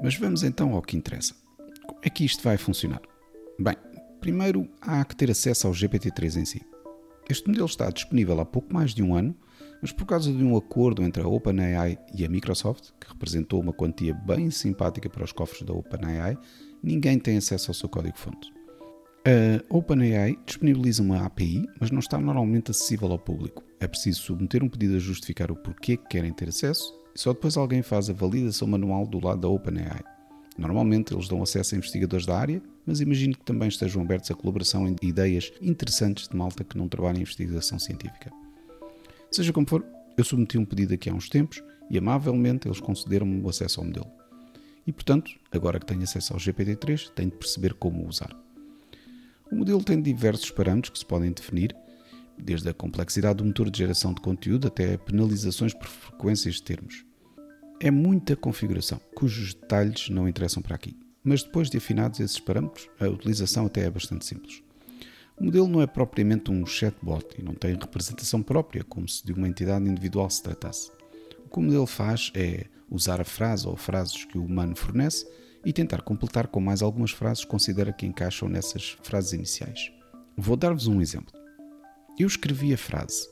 Mas 0.05 0.17
vamos 0.17 0.43
então 0.43 0.75
ao 0.75 0.83
que 0.83 0.99
interessa. 0.99 1.35
Como 1.87 1.99
é 2.03 2.11
que 2.11 2.27
isto 2.27 2.43
vai 2.43 2.59
funcionar? 2.59 3.01
Bem, 3.59 3.75
primeiro 4.21 4.69
há 4.79 5.03
que 5.03 5.17
ter 5.17 5.31
acesso 5.31 5.67
ao 5.67 5.73
GPT-3 5.73 6.43
em 6.43 6.45
si. 6.45 6.61
Este 7.27 7.49
modelo 7.49 7.65
está 7.65 7.89
disponível 7.89 8.39
há 8.39 8.45
pouco 8.45 8.71
mais 8.71 8.93
de 8.93 9.03
um 9.03 9.15
ano, 9.15 9.35
mas 9.81 9.93
por 9.93 10.05
causa 10.05 10.31
de 10.31 10.45
um 10.45 10.59
acordo 10.59 11.03
entre 11.03 11.23
a 11.23 11.27
OpenAI 11.27 11.99
e 12.15 12.23
a 12.23 12.29
Microsoft, 12.29 12.91
que 13.01 13.09
representou 13.09 13.63
uma 13.63 13.73
quantia 13.73 14.13
bem 14.13 14.51
simpática 14.51 15.09
para 15.09 15.25
os 15.25 15.33
cofres 15.33 15.63
da 15.63 15.73
OpenAI, 15.73 16.37
ninguém 16.83 17.19
tem 17.19 17.39
acesso 17.39 17.71
ao 17.71 17.75
seu 17.75 17.89
código-fonte. 17.89 18.53
A 19.25 19.75
OpenAI 19.75 20.39
disponibiliza 20.45 21.03
uma 21.03 21.25
API, 21.25 21.65
mas 21.81 21.91
não 21.91 22.01
está 22.01 22.19
normalmente 22.19 22.71
acessível 22.71 23.11
ao 23.11 23.19
público. 23.19 23.65
É 23.81 23.87
preciso 23.87 24.21
submeter 24.21 24.63
um 24.63 24.69
pedido 24.69 24.97
a 24.97 24.99
justificar 24.99 25.51
o 25.51 25.57
porquê 25.57 25.97
que 25.97 26.09
querem 26.09 26.35
ter 26.35 26.51
acesso 26.51 27.04
só 27.15 27.33
depois 27.33 27.57
alguém 27.57 27.83
faz 27.83 28.11
a 28.11 28.13
validação 28.13 28.67
manual 28.69 29.07
do 29.07 29.25
lado 29.25 29.41
da 29.41 29.49
OpenAI. 29.49 30.03
Normalmente 30.57 31.13
eles 31.13 31.29
dão 31.29 31.43
acesso 31.43 31.75
a 31.75 31.79
investigadores 31.79 32.27
da 32.27 32.39
área, 32.39 32.63
mas 32.87 33.01
imagino 33.01 33.37
que 33.37 33.45
também 33.45 33.69
estejam 33.69 34.03
abertos 34.03 34.31
à 34.31 34.35
colaboração 34.35 34.87
em 34.87 34.97
ideias 35.03 35.53
interessantes 35.61 36.29
de 36.29 36.37
malta 36.37 36.63
que 36.63 36.79
não 36.79 36.89
trabalha 36.89 37.19
em 37.19 37.23
investigação 37.23 37.79
científica. 37.79 38.33
Seja 39.31 39.53
como 39.53 39.69
for, 39.69 39.85
eu 40.17 40.25
submeti 40.25 40.59
um 40.59 40.65
pedido 40.65 40.95
aqui 40.95 41.11
há 41.11 41.15
uns 41.15 41.29
tempos 41.29 41.63
e 41.91 41.99
amavelmente 41.99 42.69
eles 42.69 42.81
concederam-me 42.81 43.41
o 43.43 43.49
acesso 43.49 43.81
ao 43.81 43.87
modelo. 43.87 44.07
E 44.87 44.93
portanto, 44.93 45.33
agora 45.51 45.81
que 45.81 45.87
tenho 45.87 46.03
acesso 46.03 46.33
ao 46.33 46.39
GPT-3, 46.39 47.11
tenho 47.15 47.31
de 47.31 47.37
perceber 47.37 47.75
como 47.75 48.05
o 48.05 48.09
usar. 48.09 48.37
O 49.51 49.57
modelo 49.57 49.83
tem 49.83 50.01
diversos 50.01 50.51
parâmetros 50.51 50.91
que 50.91 50.99
se 50.99 51.07
podem 51.07 51.33
definir 51.33 51.75
desde 52.39 52.69
a 52.69 52.75
complexidade 52.75 53.39
do 53.39 53.45
motor 53.45 53.71
de 53.71 53.79
geração 53.79 54.13
de 54.13 54.21
conteúdo 54.21 54.69
até 54.69 54.97
penalizações 54.97 55.73
por 55.73 55.87
frequências 55.87 56.57
de 56.57 56.63
termos. 56.63 57.05
É 57.81 57.91
muita 57.91 58.37
configuração, 58.37 59.01
cujos 59.15 59.55
detalhes 59.55 60.09
não 60.09 60.29
interessam 60.29 60.63
para 60.63 60.75
aqui. 60.75 60.97
Mas 61.23 61.43
depois 61.43 61.71
de 61.71 61.79
afinados 61.79 62.21
esses 62.21 62.39
parâmetros, 62.39 62.89
a 63.01 63.09
utilização 63.09 63.67
até 63.67 63.85
é 63.85 63.91
bastante 63.91 64.27
simples. 64.27 64.63
O 65.37 65.45
modelo 65.45 65.67
não 65.67 65.83
é 65.83 65.87
propriamente 65.87 66.51
um 66.51 66.65
chatbot 66.65 67.27
e 67.39 67.43
não 67.43 67.55
tem 67.55 67.75
representação 67.75 68.43
própria, 68.43 68.85
como 68.85 69.09
se 69.09 69.25
de 69.25 69.33
uma 69.33 69.49
entidade 69.49 69.89
individual 69.89 70.31
se 70.31 70.43
tratasse. 70.43 70.91
O 71.45 71.49
que 71.49 71.59
o 71.59 71.63
modelo 71.63 71.87
faz 71.87 72.31
é 72.35 72.67
usar 72.89 73.21
a 73.21 73.25
frase 73.25 73.67
ou 73.67 73.77
frases 73.77 74.25
que 74.25 74.39
o 74.39 74.45
humano 74.45 74.77
fornece 74.77 75.27
e 75.65 75.73
tentar 75.73 76.03
completar 76.03 76.47
com 76.47 76.61
mais 76.61 76.83
algumas 76.83 77.11
frases 77.11 77.45
que 77.45 77.51
considera 77.51 77.93
que 77.93 78.07
encaixam 78.07 78.49
nessas 78.49 78.97
frases 79.03 79.33
iniciais. 79.33 79.91
Vou 80.37 80.57
dar-vos 80.57 80.87
um 80.87 81.01
exemplo. 81.01 81.44
Eu 82.17 82.29
escrevi 82.29 82.73
a 82.73 82.79
frase: 82.79 83.29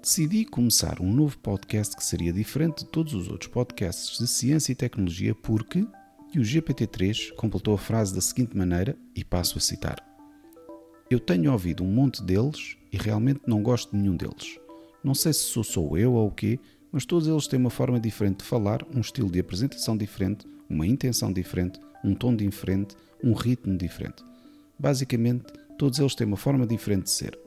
Decidi 0.00 0.46
começar 0.46 0.98
um 0.98 1.12
novo 1.12 1.36
podcast 1.40 1.94
que 1.94 2.02
seria 2.02 2.32
diferente 2.32 2.78
de 2.78 2.86
todos 2.86 3.12
os 3.12 3.28
outros 3.28 3.50
podcasts 3.50 4.18
de 4.18 4.26
ciência 4.26 4.72
e 4.72 4.74
tecnologia 4.74 5.34
porque. 5.34 5.86
E 6.32 6.38
o 6.38 6.42
GPT-3 6.42 7.34
completou 7.34 7.74
a 7.74 7.78
frase 7.78 8.14
da 8.14 8.22
seguinte 8.22 8.56
maneira, 8.56 8.96
e 9.14 9.22
passo 9.22 9.58
a 9.58 9.60
citar: 9.60 9.98
Eu 11.10 11.20
tenho 11.20 11.52
ouvido 11.52 11.84
um 11.84 11.86
monte 11.86 12.22
deles 12.22 12.78
e 12.90 12.96
realmente 12.96 13.42
não 13.46 13.62
gosto 13.62 13.90
de 13.90 13.98
nenhum 13.98 14.16
deles. 14.16 14.58
Não 15.02 15.14
sei 15.14 15.34
se 15.34 15.40
sou 15.40 15.62
só 15.62 15.94
eu 15.94 16.14
ou 16.14 16.28
o 16.28 16.32
quê, 16.32 16.58
mas 16.90 17.04
todos 17.04 17.28
eles 17.28 17.46
têm 17.46 17.60
uma 17.60 17.68
forma 17.68 18.00
diferente 18.00 18.38
de 18.38 18.44
falar, 18.44 18.80
um 18.96 19.00
estilo 19.00 19.30
de 19.30 19.38
apresentação 19.38 19.98
diferente, 19.98 20.46
uma 20.66 20.86
intenção 20.86 21.30
diferente, 21.30 21.78
um 22.02 22.14
tom 22.14 22.34
diferente, 22.34 22.96
um 23.22 23.34
ritmo 23.34 23.76
diferente. 23.76 24.24
Basicamente, 24.78 25.44
todos 25.76 25.98
eles 25.98 26.14
têm 26.14 26.26
uma 26.26 26.38
forma 26.38 26.66
diferente 26.66 27.04
de 27.04 27.10
ser. 27.10 27.43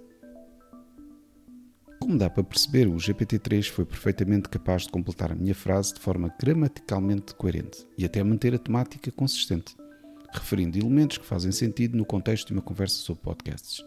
Como 2.07 2.17
dá 2.17 2.29
para 2.29 2.41
perceber, 2.41 2.87
o 2.87 2.93
GPT-3 2.93 3.69
foi 3.69 3.83
perfeitamente 3.83 4.47
capaz 4.47 4.83
de 4.83 4.89
completar 4.89 5.29
a 5.29 5.35
minha 5.35 5.53
frase 5.53 5.93
de 5.93 5.99
forma 5.99 6.33
gramaticalmente 6.39 7.35
coerente 7.35 7.85
e 7.97 8.05
até 8.05 8.23
manter 8.23 8.55
a 8.55 8.57
temática 8.57 9.11
consistente, 9.11 9.75
referindo 10.31 10.77
elementos 10.77 11.17
que 11.17 11.25
fazem 11.25 11.51
sentido 11.51 11.97
no 11.97 12.05
contexto 12.05 12.47
de 12.47 12.53
uma 12.53 12.61
conversa 12.61 12.95
sobre 12.95 13.23
podcasts. 13.23 13.83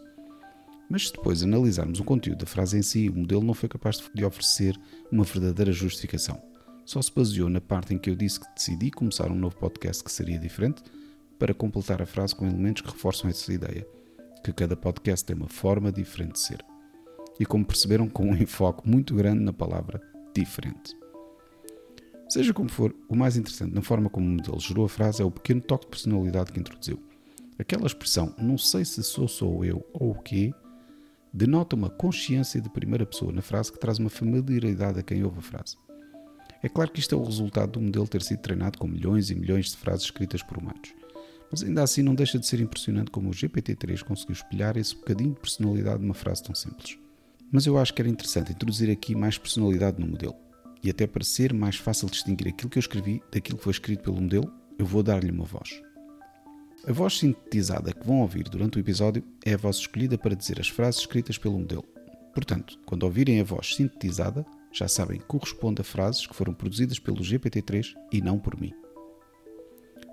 Mas 0.87 1.07
se 1.07 1.13
depois 1.13 1.41
analisarmos 1.41 1.99
o 1.99 2.03
conteúdo 2.03 2.41
da 2.41 2.45
frase 2.45 2.77
em 2.77 2.83
si, 2.83 3.09
o 3.09 3.15
modelo 3.15 3.43
não 3.43 3.55
foi 3.55 3.67
capaz 3.67 3.99
de 4.13 4.23
oferecer 4.23 4.79
uma 5.11 5.23
verdadeira 5.23 5.71
justificação. 5.71 6.39
Só 6.85 7.01
se 7.01 7.11
baseou 7.11 7.49
na 7.49 7.59
parte 7.59 7.95
em 7.95 7.97
que 7.97 8.11
eu 8.11 8.15
disse 8.15 8.39
que 8.39 8.53
decidi 8.53 8.91
começar 8.91 9.31
um 9.31 9.35
novo 9.35 9.55
podcast 9.55 10.03
que 10.03 10.11
seria 10.11 10.37
diferente, 10.37 10.83
para 11.39 11.55
completar 11.55 12.03
a 12.03 12.05
frase 12.05 12.35
com 12.35 12.45
elementos 12.45 12.83
que 12.83 12.91
reforçam 12.91 13.31
essa 13.31 13.51
ideia, 13.51 13.83
que 14.43 14.53
cada 14.53 14.75
podcast 14.75 15.25
tem 15.25 15.35
uma 15.35 15.49
forma 15.49 15.91
diferente 15.91 16.33
de 16.33 16.39
ser. 16.39 16.70
E 17.39 17.45
como 17.45 17.65
perceberam, 17.65 18.07
com 18.07 18.25
um 18.25 18.35
enfoque 18.35 18.87
muito 18.87 19.15
grande 19.15 19.43
na 19.43 19.53
palavra 19.53 20.01
diferente. 20.33 20.95
Seja 22.29 22.53
como 22.53 22.69
for, 22.69 22.95
o 23.09 23.15
mais 23.15 23.35
interessante 23.35 23.73
na 23.73 23.81
forma 23.81 24.09
como 24.09 24.25
o 24.25 24.29
modelo 24.29 24.59
gerou 24.59 24.85
a 24.85 24.89
frase 24.89 25.21
é 25.21 25.25
o 25.25 25.31
pequeno 25.31 25.59
toque 25.59 25.85
de 25.85 25.91
personalidade 25.91 26.51
que 26.51 26.59
introduziu. 26.59 26.97
Aquela 27.59 27.85
expressão, 27.85 28.33
não 28.37 28.57
sei 28.57 28.85
se 28.85 29.03
sou 29.03 29.27
sou 29.27 29.65
eu 29.65 29.85
ou 29.93 30.11
o 30.11 30.21
quê, 30.21 30.53
denota 31.33 31.75
uma 31.75 31.89
consciência 31.89 32.61
de 32.61 32.69
primeira 32.69 33.05
pessoa 33.05 33.31
na 33.31 33.41
frase 33.41 33.71
que 33.71 33.79
traz 33.79 33.99
uma 33.99 34.09
familiaridade 34.09 34.99
a 34.99 35.03
quem 35.03 35.23
ouve 35.23 35.39
a 35.39 35.41
frase. 35.41 35.77
É 36.63 36.69
claro 36.69 36.91
que 36.91 36.99
isto 36.99 37.13
é 37.13 37.17
o 37.17 37.23
resultado 37.23 37.73
do 37.73 37.81
modelo 37.81 38.07
ter 38.07 38.21
sido 38.21 38.39
treinado 38.39 38.77
com 38.77 38.87
milhões 38.87 39.29
e 39.29 39.35
milhões 39.35 39.71
de 39.71 39.77
frases 39.77 40.05
escritas 40.05 40.41
por 40.41 40.57
humanos. 40.57 40.93
Mas 41.51 41.63
ainda 41.63 41.83
assim 41.83 42.01
não 42.01 42.15
deixa 42.15 42.39
de 42.39 42.47
ser 42.47 42.61
impressionante 42.61 43.11
como 43.11 43.29
o 43.29 43.33
GPT-3 43.33 44.03
conseguiu 44.03 44.33
espelhar 44.33 44.77
esse 44.77 44.95
bocadinho 44.95 45.33
de 45.33 45.39
personalidade 45.39 46.01
numa 46.01 46.13
frase 46.13 46.43
tão 46.43 46.55
simples. 46.55 46.97
Mas 47.51 47.65
eu 47.65 47.77
acho 47.77 47.93
que 47.93 48.01
era 48.01 48.09
interessante 48.09 48.51
introduzir 48.51 48.89
aqui 48.89 49.13
mais 49.13 49.37
personalidade 49.37 49.99
no 49.99 50.07
modelo. 50.07 50.35
E 50.83 50.89
até 50.89 51.05
para 51.05 51.23
ser 51.23 51.53
mais 51.53 51.75
fácil 51.75 52.09
distinguir 52.09 52.47
aquilo 52.47 52.69
que 52.69 52.77
eu 52.77 52.81
escrevi 52.81 53.21
daquilo 53.31 53.57
que 53.57 53.63
foi 53.63 53.73
escrito 53.73 54.03
pelo 54.03 54.21
modelo, 54.21 54.51
eu 54.79 54.85
vou 54.85 55.03
dar-lhe 55.03 55.29
uma 55.29 55.45
voz. 55.45 55.81
A 56.87 56.91
voz 56.91 57.19
sintetizada 57.19 57.93
que 57.93 58.07
vão 58.07 58.21
ouvir 58.21 58.49
durante 58.49 58.77
o 58.77 58.79
episódio 58.79 59.23
é 59.45 59.53
a 59.53 59.57
voz 59.57 59.75
escolhida 59.75 60.17
para 60.17 60.35
dizer 60.35 60.59
as 60.59 60.69
frases 60.69 61.01
escritas 61.01 61.37
pelo 61.37 61.59
modelo. 61.59 61.85
Portanto, 62.33 62.79
quando 62.85 63.03
ouvirem 63.03 63.39
a 63.39 63.43
voz 63.43 63.75
sintetizada, 63.75 64.43
já 64.71 64.87
sabem 64.87 65.19
que 65.19 65.25
corresponde 65.25 65.81
a 65.81 65.83
frases 65.83 66.25
que 66.25 66.35
foram 66.35 66.53
produzidas 66.53 66.97
pelo 66.97 67.17
GPT-3 67.17 67.93
e 68.11 68.21
não 68.21 68.39
por 68.39 68.59
mim. 68.59 68.73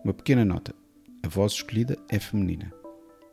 Uma 0.04 0.12
pequena 0.12 0.44
nota: 0.44 0.74
a 1.22 1.28
voz 1.28 1.52
escolhida 1.52 1.96
é 2.10 2.18
feminina. 2.18 2.72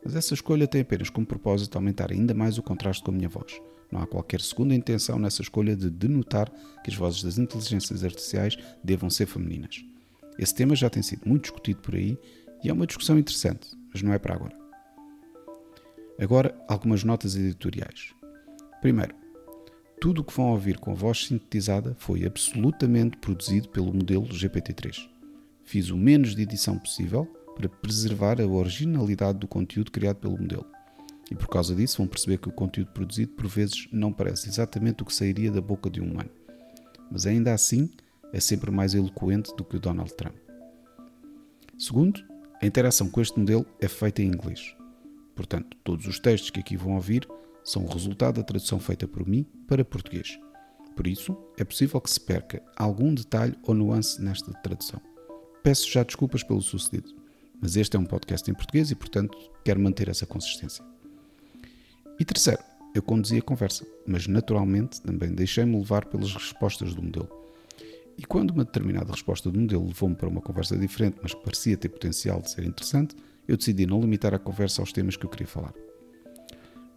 Mas 0.02 0.14
essa 0.14 0.34
escolha 0.34 0.68
tem 0.68 0.80
apenas 0.80 1.10
como 1.10 1.26
propósito 1.26 1.76
aumentar 1.76 2.12
ainda 2.12 2.32
mais 2.32 2.56
o 2.56 2.62
contraste 2.62 3.02
com 3.02 3.10
a 3.10 3.14
minha 3.14 3.28
voz. 3.28 3.60
Não 3.90 4.00
há 4.00 4.06
qualquer 4.06 4.40
segunda 4.40 4.74
intenção 4.74 5.18
nessa 5.18 5.42
escolha 5.42 5.76
de 5.76 5.88
denotar 5.88 6.50
que 6.82 6.90
as 6.90 6.96
vozes 6.96 7.22
das 7.22 7.38
inteligências 7.38 8.02
artificiais 8.02 8.56
devam 8.82 9.08
ser 9.08 9.26
femininas. 9.26 9.84
Esse 10.38 10.54
tema 10.54 10.74
já 10.74 10.90
tem 10.90 11.02
sido 11.02 11.26
muito 11.26 11.42
discutido 11.42 11.80
por 11.80 11.94
aí 11.94 12.18
e 12.62 12.68
é 12.68 12.72
uma 12.72 12.86
discussão 12.86 13.18
interessante, 13.18 13.68
mas 13.92 14.02
não 14.02 14.12
é 14.12 14.18
para 14.18 14.34
agora. 14.34 14.56
Agora, 16.18 16.54
algumas 16.66 17.04
notas 17.04 17.36
editoriais. 17.36 18.14
Primeiro, 18.80 19.14
tudo 20.00 20.20
o 20.20 20.24
que 20.24 20.32
vão 20.32 20.50
ouvir 20.50 20.78
com 20.78 20.94
voz 20.94 21.26
sintetizada 21.26 21.94
foi 21.98 22.24
absolutamente 22.26 23.16
produzido 23.16 23.68
pelo 23.68 23.92
modelo 23.92 24.26
GPT-3. 24.26 25.08
Fiz 25.62 25.90
o 25.90 25.96
menos 25.96 26.34
de 26.34 26.42
edição 26.42 26.78
possível 26.78 27.24
para 27.54 27.68
preservar 27.68 28.40
a 28.40 28.46
originalidade 28.46 29.38
do 29.38 29.48
conteúdo 29.48 29.90
criado 29.90 30.16
pelo 30.16 30.38
modelo. 30.38 30.66
E 31.30 31.34
por 31.34 31.48
causa 31.48 31.74
disso 31.74 31.98
vão 31.98 32.06
perceber 32.06 32.38
que 32.38 32.48
o 32.48 32.52
conteúdo 32.52 32.92
produzido 32.92 33.32
por 33.32 33.46
vezes 33.46 33.88
não 33.90 34.12
parece 34.12 34.48
exatamente 34.48 35.02
o 35.02 35.06
que 35.06 35.14
sairia 35.14 35.50
da 35.50 35.60
boca 35.60 35.90
de 35.90 36.00
um 36.00 36.10
humano. 36.10 36.30
Mas 37.10 37.26
ainda 37.26 37.52
assim 37.52 37.90
é 38.32 38.40
sempre 38.40 38.70
mais 38.70 38.94
eloquente 38.94 39.54
do 39.56 39.64
que 39.64 39.76
o 39.76 39.80
Donald 39.80 40.12
Trump. 40.14 40.36
Segundo, 41.78 42.24
a 42.62 42.66
interação 42.66 43.08
com 43.08 43.20
este 43.20 43.38
modelo 43.38 43.66
é 43.80 43.88
feita 43.88 44.22
em 44.22 44.28
inglês. 44.28 44.74
Portanto, 45.34 45.76
todos 45.84 46.06
os 46.06 46.18
textos 46.18 46.50
que 46.50 46.60
aqui 46.60 46.76
vão 46.76 46.94
ouvir 46.94 47.28
são 47.62 47.84
o 47.84 47.88
resultado 47.88 48.36
da 48.36 48.42
tradução 48.42 48.78
feita 48.78 49.06
por 49.06 49.26
mim 49.26 49.44
para 49.66 49.84
português. 49.84 50.38
Por 50.94 51.06
isso, 51.06 51.36
é 51.58 51.64
possível 51.64 52.00
que 52.00 52.10
se 52.10 52.18
perca 52.18 52.62
algum 52.74 53.12
detalhe 53.12 53.54
ou 53.64 53.74
nuance 53.74 54.22
nesta 54.22 54.50
tradução. 54.54 55.00
Peço 55.62 55.90
já 55.90 56.02
desculpas 56.02 56.42
pelo 56.42 56.62
sucedido, 56.62 57.14
mas 57.60 57.76
este 57.76 57.96
é 57.96 58.00
um 58.00 58.06
podcast 58.06 58.50
em 58.50 58.54
português 58.54 58.90
e, 58.90 58.94
portanto, 58.94 59.36
quero 59.62 59.80
manter 59.80 60.08
essa 60.08 60.24
consistência. 60.24 60.82
E 62.18 62.24
terceiro, 62.24 62.62
eu 62.94 63.02
conduzi 63.02 63.38
a 63.38 63.42
conversa, 63.42 63.86
mas 64.06 64.26
naturalmente 64.26 65.02
também 65.02 65.30
deixei-me 65.30 65.76
levar 65.76 66.06
pelas 66.06 66.32
respostas 66.32 66.94
do 66.94 67.02
modelo. 67.02 67.28
E 68.16 68.24
quando 68.24 68.52
uma 68.52 68.64
determinada 68.64 69.12
resposta 69.12 69.50
do 69.50 69.60
modelo 69.60 69.86
levou-me 69.86 70.14
para 70.14 70.28
uma 70.28 70.40
conversa 70.40 70.76
diferente, 70.76 71.18
mas 71.22 71.34
que 71.34 71.42
parecia 71.42 71.76
ter 71.76 71.90
potencial 71.90 72.40
de 72.40 72.50
ser 72.50 72.64
interessante, 72.64 73.14
eu 73.46 73.56
decidi 73.56 73.84
não 73.86 74.00
limitar 74.00 74.34
a 74.34 74.38
conversa 74.38 74.80
aos 74.80 74.92
temas 74.92 75.16
que 75.16 75.26
eu 75.26 75.30
queria 75.30 75.46
falar. 75.46 75.74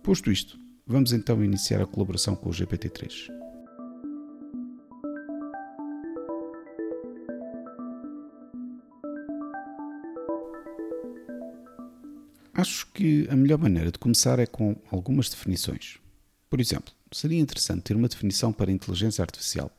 Posto 0.01 0.31
isto, 0.31 0.57
vamos 0.87 1.11
então 1.11 1.43
iniciar 1.43 1.81
a 1.81 1.85
colaboração 1.85 2.35
com 2.35 2.49
o 2.49 2.53
GPT-3. 2.53 3.27
Acho 12.59 12.87
que 12.87 13.25
a 13.29 13.37
melhor 13.37 13.57
maneira 13.57 13.89
de 13.89 13.97
começar 13.97 14.37
é 14.37 14.45
com 14.45 14.75
algumas 14.91 15.29
definições. 15.29 15.97
Por 16.49 16.59
exemplo, 16.59 16.93
seria 17.09 17.39
interessante 17.39 17.83
ter 17.83 17.95
uma 17.95 18.09
definição 18.09 18.51
para 18.51 18.69
inteligência 18.69 19.21
artificial. 19.21 19.71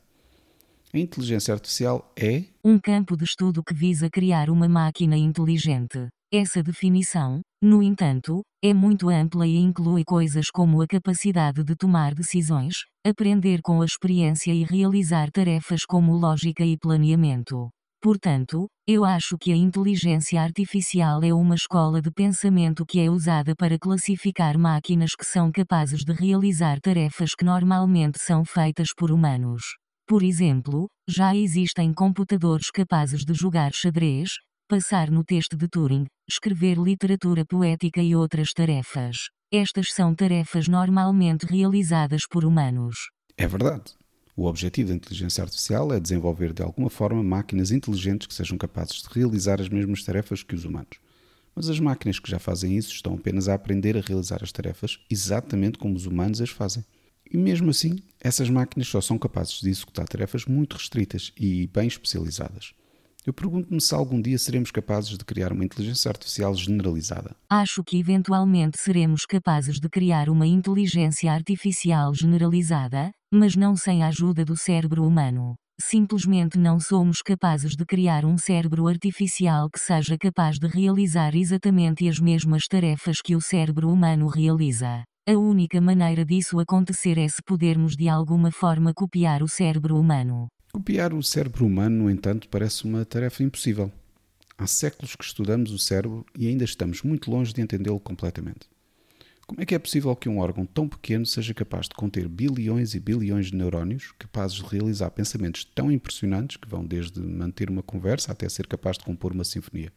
A 0.91 0.97
inteligência 0.97 1.53
artificial 1.53 2.11
é 2.17 2.43
um 2.65 2.79
campo 2.79 3.15
de 3.15 3.23
estudo 3.23 3.61
que 3.63 3.75
visa 3.75 4.09
criar 4.09 4.49
uma 4.49 4.67
máquina 4.67 5.15
inteligente. 5.15 6.07
Essa 6.33 6.63
definição, 6.63 7.41
no 7.61 7.83
entanto, 7.83 8.41
é 8.63 8.73
muito 8.73 9.09
ampla 9.09 9.45
e 9.45 9.57
inclui 9.57 10.03
coisas 10.03 10.49
como 10.49 10.81
a 10.81 10.87
capacidade 10.87 11.63
de 11.63 11.75
tomar 11.75 12.15
decisões, 12.15 12.77
aprender 13.05 13.61
com 13.61 13.83
a 13.83 13.85
experiência 13.85 14.51
e 14.51 14.63
realizar 14.63 15.29
tarefas 15.29 15.85
como 15.85 16.17
lógica 16.17 16.65
e 16.65 16.75
planeamento. 16.77 17.69
Portanto, 18.01 18.67
eu 18.91 19.05
acho 19.05 19.37
que 19.37 19.53
a 19.53 19.55
inteligência 19.55 20.41
artificial 20.41 21.23
é 21.23 21.33
uma 21.33 21.55
escola 21.55 22.01
de 22.01 22.11
pensamento 22.11 22.85
que 22.85 22.99
é 22.99 23.09
usada 23.09 23.55
para 23.55 23.79
classificar 23.79 24.57
máquinas 24.57 25.15
que 25.15 25.25
são 25.25 25.49
capazes 25.49 26.03
de 26.03 26.11
realizar 26.11 26.77
tarefas 26.81 27.33
que 27.33 27.45
normalmente 27.45 28.21
são 28.21 28.43
feitas 28.43 28.89
por 28.93 29.09
humanos. 29.09 29.63
Por 30.05 30.23
exemplo, 30.23 30.89
já 31.07 31.33
existem 31.33 31.93
computadores 31.93 32.69
capazes 32.69 33.23
de 33.23 33.33
jogar 33.33 33.71
xadrez, 33.73 34.31
passar 34.67 35.09
no 35.09 35.23
teste 35.23 35.55
de 35.55 35.69
Turing, 35.69 36.05
escrever 36.29 36.77
literatura 36.77 37.45
poética 37.45 38.01
e 38.01 38.13
outras 38.13 38.51
tarefas. 38.51 39.15
Estas 39.53 39.93
são 39.93 40.13
tarefas 40.13 40.67
normalmente 40.67 41.45
realizadas 41.45 42.23
por 42.29 42.43
humanos. 42.43 42.97
É 43.37 43.47
verdade. 43.47 44.00
O 44.41 44.47
objetivo 44.47 44.89
da 44.89 44.95
inteligência 44.95 45.43
artificial 45.43 45.93
é 45.93 45.99
desenvolver 45.99 46.51
de 46.51 46.63
alguma 46.63 46.89
forma 46.89 47.21
máquinas 47.21 47.69
inteligentes 47.69 48.25
que 48.25 48.33
sejam 48.33 48.57
capazes 48.57 49.03
de 49.03 49.07
realizar 49.11 49.61
as 49.61 49.69
mesmas 49.69 50.03
tarefas 50.03 50.41
que 50.41 50.55
os 50.55 50.65
humanos. 50.65 50.97
Mas 51.55 51.69
as 51.69 51.79
máquinas 51.79 52.17
que 52.17 52.27
já 52.27 52.39
fazem 52.39 52.75
isso 52.75 52.91
estão 52.91 53.13
apenas 53.13 53.47
a 53.47 53.53
aprender 53.53 53.95
a 53.95 54.01
realizar 54.01 54.39
as 54.41 54.51
tarefas 54.51 54.97
exatamente 55.11 55.77
como 55.77 55.95
os 55.95 56.07
humanos 56.07 56.41
as 56.41 56.49
fazem. 56.49 56.83
E 57.31 57.37
mesmo 57.37 57.69
assim, 57.69 57.99
essas 58.19 58.49
máquinas 58.49 58.87
só 58.87 58.99
são 58.99 59.15
capazes 59.15 59.61
de 59.61 59.69
executar 59.69 60.07
tarefas 60.07 60.43
muito 60.45 60.75
restritas 60.75 61.31
e 61.37 61.67
bem 61.67 61.87
especializadas. 61.87 62.73
Eu 63.25 63.33
pergunto-me 63.33 63.79
se 63.79 63.93
algum 63.93 64.19
dia 64.19 64.37
seremos 64.39 64.71
capazes 64.71 65.15
de 65.15 65.23
criar 65.23 65.53
uma 65.53 65.63
inteligência 65.63 66.09
artificial 66.09 66.55
generalizada. 66.55 67.35
Acho 67.47 67.83
que 67.83 67.99
eventualmente 67.99 68.79
seremos 68.79 69.25
capazes 69.27 69.79
de 69.79 69.87
criar 69.87 70.27
uma 70.27 70.47
inteligência 70.47 71.31
artificial 71.31 72.13
generalizada, 72.15 73.11
mas 73.31 73.55
não 73.55 73.75
sem 73.75 74.01
a 74.01 74.07
ajuda 74.07 74.43
do 74.43 74.57
cérebro 74.57 75.05
humano. 75.05 75.55
Simplesmente 75.79 76.57
não 76.57 76.79
somos 76.79 77.21
capazes 77.21 77.75
de 77.75 77.85
criar 77.85 78.25
um 78.25 78.37
cérebro 78.37 78.87
artificial 78.87 79.69
que 79.69 79.79
seja 79.79 80.17
capaz 80.17 80.57
de 80.57 80.67
realizar 80.67 81.35
exatamente 81.35 82.07
as 82.07 82.19
mesmas 82.19 82.63
tarefas 82.67 83.21
que 83.21 83.35
o 83.35 83.41
cérebro 83.41 83.91
humano 83.91 84.27
realiza. 84.27 85.03
A 85.27 85.33
única 85.33 85.79
maneira 85.79 86.25
disso 86.25 86.59
acontecer 86.59 87.19
é 87.19 87.27
se 87.27 87.41
pudermos 87.45 87.95
de 87.95 88.09
alguma 88.09 88.51
forma 88.51 88.91
copiar 88.93 89.43
o 89.43 89.47
cérebro 89.47 89.99
humano. 89.99 90.47
Copiar 90.71 91.13
o 91.13 91.21
cérebro 91.21 91.65
humano, 91.65 92.03
no 92.03 92.09
entanto, 92.09 92.47
parece 92.47 92.85
uma 92.85 93.03
tarefa 93.03 93.43
impossível. 93.43 93.91
Há 94.57 94.65
séculos 94.65 95.17
que 95.17 95.23
estudamos 95.25 95.69
o 95.71 95.77
cérebro 95.77 96.25
e 96.33 96.47
ainda 96.47 96.63
estamos 96.63 97.03
muito 97.03 97.29
longe 97.29 97.53
de 97.53 97.61
entendê-lo 97.61 97.99
completamente. 97.99 98.69
Como 99.45 99.59
é 99.61 99.65
que 99.65 99.75
é 99.75 99.79
possível 99.79 100.15
que 100.15 100.29
um 100.29 100.39
órgão 100.39 100.65
tão 100.65 100.87
pequeno 100.87 101.25
seja 101.25 101.53
capaz 101.53 101.89
de 101.89 101.95
conter 101.95 102.25
bilhões 102.29 102.95
e 102.95 103.01
bilhões 103.01 103.47
de 103.47 103.55
neurónios, 103.55 104.13
capazes 104.17 104.55
de 104.55 104.63
realizar 104.63 105.11
pensamentos 105.11 105.65
tão 105.65 105.91
impressionantes 105.91 106.55
que 106.55 106.69
vão 106.69 106.85
desde 106.85 107.19
manter 107.19 107.69
uma 107.69 107.83
conversa 107.83 108.31
até 108.31 108.47
ser 108.47 108.65
capaz 108.65 108.97
de 108.97 109.03
compor 109.03 109.33
uma 109.33 109.43
sinfonia? 109.43 109.91